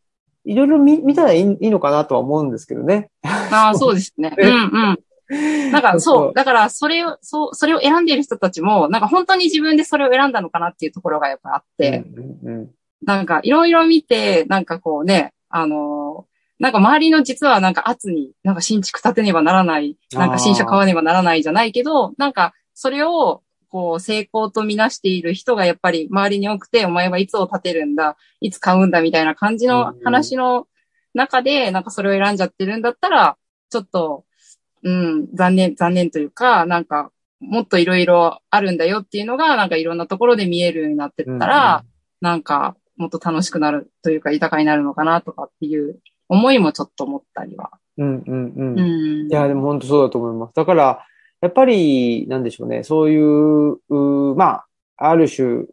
[0.46, 3.10] いろいろ見見たらいいいいのかなとは思うんですけどね。
[3.24, 4.34] ああ、 そうですね。
[4.38, 4.98] うん
[5.30, 5.72] うん。
[5.72, 12.72] なんかそう、だからそれを、そう、それを選んでいる人たちも、なんか本当に自分でそれを選んだのかなっていうところがやっぱあって、うんうん
[13.04, 23.42] なんかいろいろ見て、なんかこうね、あのーなんか周りの実はなんか圧に、なんか新築建てねばならない、なんか新車買わねばならないじゃないけど、なんかそれを、
[23.76, 30.70] こう成功とみなしている人がやっぱり周りに多くて、お前はいつを建てるんだ、いつ買うんだみたいな感じの話の
[31.14, 33.36] 中で、なんかそれを選んじゃってるんだったら、
[33.70, 34.24] ちょっと、
[34.84, 37.12] うん、残念、残念というか、なんか、
[37.42, 41.84] もっといろいろあるんだよっていうのが、なんかいろんなところで見えるようになってったら、
[42.22, 46.00] なんか、もっと楽しくなるというか、豊かになるのかなとかっていう
[46.30, 47.72] 思いもちょっと思ったりは。
[47.98, 48.80] うんうんうん。
[48.80, 48.84] う
[49.26, 49.30] ん。
[49.30, 50.56] いや、でも本当そうだと思います。
[50.56, 51.06] だから、
[51.46, 54.66] やっぱり、なんでしょうね、そういう、うまあ、
[54.98, 55.66] ある種、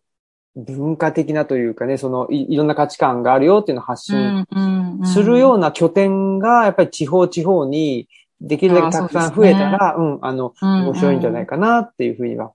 [0.55, 4.47] 文化的なというかね、そのい、いろんな価値観があるよっていうのを発信
[5.07, 8.07] するような拠点が、やっぱり地方地方に
[8.39, 12.53] できるだけたくさん増えたら、うん、あの、面白いんじゃないかなっていうふうには。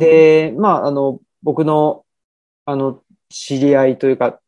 [0.00, 2.04] で、まあ、あの、僕の、
[2.64, 4.40] あの、知り合いというか、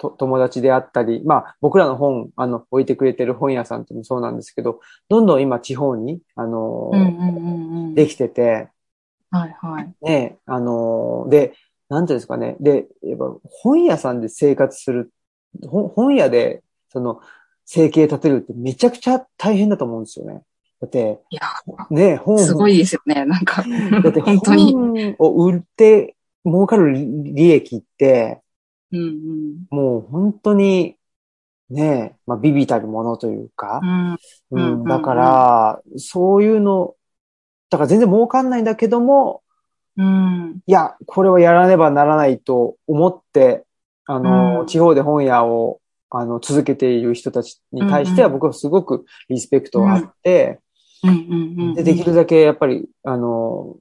[0.00, 6.90] と友達であったり、まあ、僕らの本、あの、置いてくれてる本屋さんってもそうなんですけど、どんどん今地方に、あの、
[7.94, 8.68] できてて、
[9.30, 9.94] はいはい。
[10.02, 11.52] ね、あの、で、
[11.90, 12.56] なんていうんですかね。
[12.60, 15.12] で、やっぱ本屋さんで生活する、
[15.68, 17.20] 本屋で、その、
[17.66, 20.42] 生計立てるってめちゃくちゃ大変だと思うんですよね。
[20.80, 21.42] だって、いや、
[21.90, 23.62] ね、本すごいですよね、なんか。
[24.02, 24.72] だって本当に。
[24.72, 28.40] 本を売って儲かる利益って、
[28.92, 30.96] うんうん、もう本当に、
[31.70, 33.80] ね、まあ、ビビたるものというか、
[34.50, 34.72] うん。
[34.72, 36.94] うん、だから、そういうの、
[37.70, 39.42] だから全然儲かんないんだけども、
[39.96, 43.64] うん、いや、これはやらねばならないと思って、
[44.06, 44.66] あの、うん。
[44.66, 45.80] 地方で本屋を、
[46.10, 50.58] あの、続けている人たちに対しては僕はすごくリスペクトがあって、
[51.76, 53.76] で、できるだけやっぱり、あの、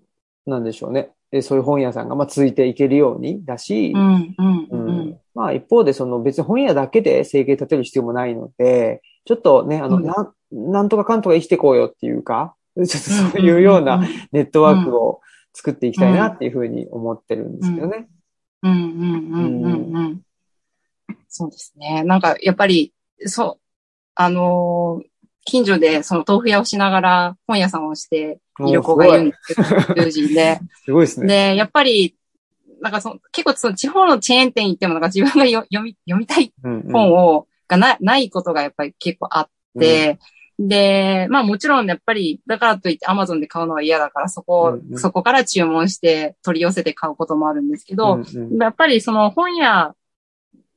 [0.45, 1.11] なんでしょうね。
[1.41, 14.01] そういう本屋さんが、まあ、続いていけるようにだし、うんうんうんまあ、一方で、その別に本屋だけで生計立てる必要もないので、ちょっとね、あの、うんなん、なんとかかんとか生きてこうよっていうか、 ちょっとそういうような
[14.31, 15.21] ネットワークを
[15.53, 18.07] 作っていきたいなっていうふうに思ってるんですけどね。
[18.63, 20.21] うんうんうんうんうん。
[21.27, 22.03] そうですね。
[22.03, 22.93] なんか、やっぱり、
[23.25, 23.63] そう、
[24.15, 25.08] あのー
[25.49, 30.59] 近所でその豆腐屋をしながら本屋さんをしている子がいるんですけど、友人で。
[30.85, 31.27] すごいですね。
[31.27, 32.15] で、やっぱり、
[32.81, 39.49] なんかその、結構その地方のチェーン店行ってもなんか自分がよ読み、読みたい本を、がなないことがやっぱり結構あっ
[39.79, 40.19] て、
[40.59, 49.95] で、まあもちろんやっぱり、だからといって Amazon で買うのは嫌だから、そこ、うんうんそこから注文して取り寄せて買うこともあるんですけど、うんうんやっぱりその本屋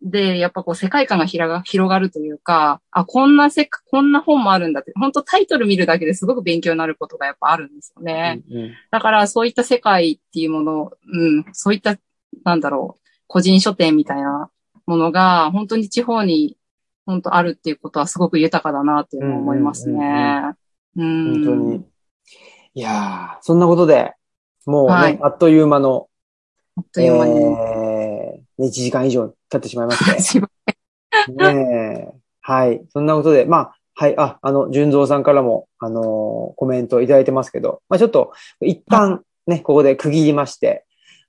[0.05, 8.43] で、やっぱこう世界観が広が広がるというか、あ、こんなせこんな本もあるんだって、本当タイトル見るだけですごく勉強になることがやっぱあるんですよね。
[8.51, 11.97] うんうんだからそういった世界っていうもの、うん、そういった、
[12.45, 14.51] なんだろう、個人書店みたいな
[14.87, 16.57] ものが本当に地方に
[17.07, 20.55] 本当あるっていうことはすごく豊かだなっていうのを思いますね。
[20.97, 21.35] うん。
[21.35, 21.85] 本当に。
[22.74, 24.15] いやーそんなことで、
[24.66, 26.09] もうね、はいあっという間の、
[26.77, 27.41] あっという間に。
[27.41, 30.41] えー、1時間以上経ってしまいまして。
[31.29, 32.20] ねえ。
[32.41, 32.85] はい。
[32.91, 34.15] そんなことで、まあ、はい。
[34.19, 36.03] あ、あの、純蔵さんからも、あのー
[36.57, 40.85] コメントいただいてますけど、まあちょっと、一旦ね、ここで区切りまして、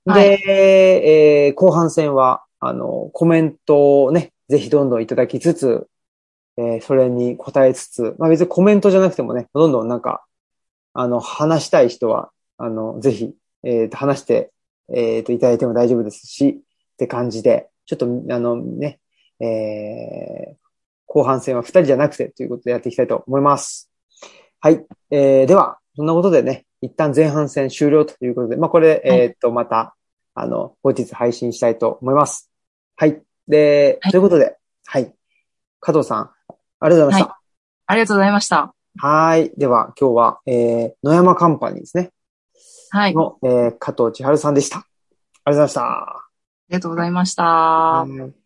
[0.05, 5.87] で、はいえー後半戦は、あの、コメントをね、ぜひどんどんいただきつつ、
[6.57, 10.25] えーそれに答えつつ、まあ別にコメントじゃなくてもね、どんどんなんか、
[10.93, 13.33] あの、話したい人は、あの、ぜひ、
[13.63, 14.51] えーと、話して、
[14.93, 18.99] えーと、いただいても大丈夫ですし、って感じで、ちょっと、あのね、
[19.39, 20.63] えー
[21.05, 23.91] 後半戦は二人じゃなくてということでやっていきたいと思います。
[24.59, 24.83] はい。
[25.11, 29.95] えーでは、そんなことでね、一旦前半戦終了ということで、まあ、これ、はいえーっと、また、
[30.33, 32.51] あの、後日配信したいと思います。
[32.95, 33.21] はい。
[33.47, 35.13] で、はいということで、はい。
[35.79, 36.31] 加藤さん、
[36.79, 37.39] ありがとうございました。
[37.85, 38.73] ありがとうございました。
[38.97, 39.51] はい。
[39.55, 42.09] では、今日は、えー、野山カンパニーですね。
[42.89, 43.11] はい。
[43.11, 44.77] あの、えー、加藤千春さんでした。
[44.77, 46.22] ありがとうございました。
[46.73, 48.42] ありがとうございました。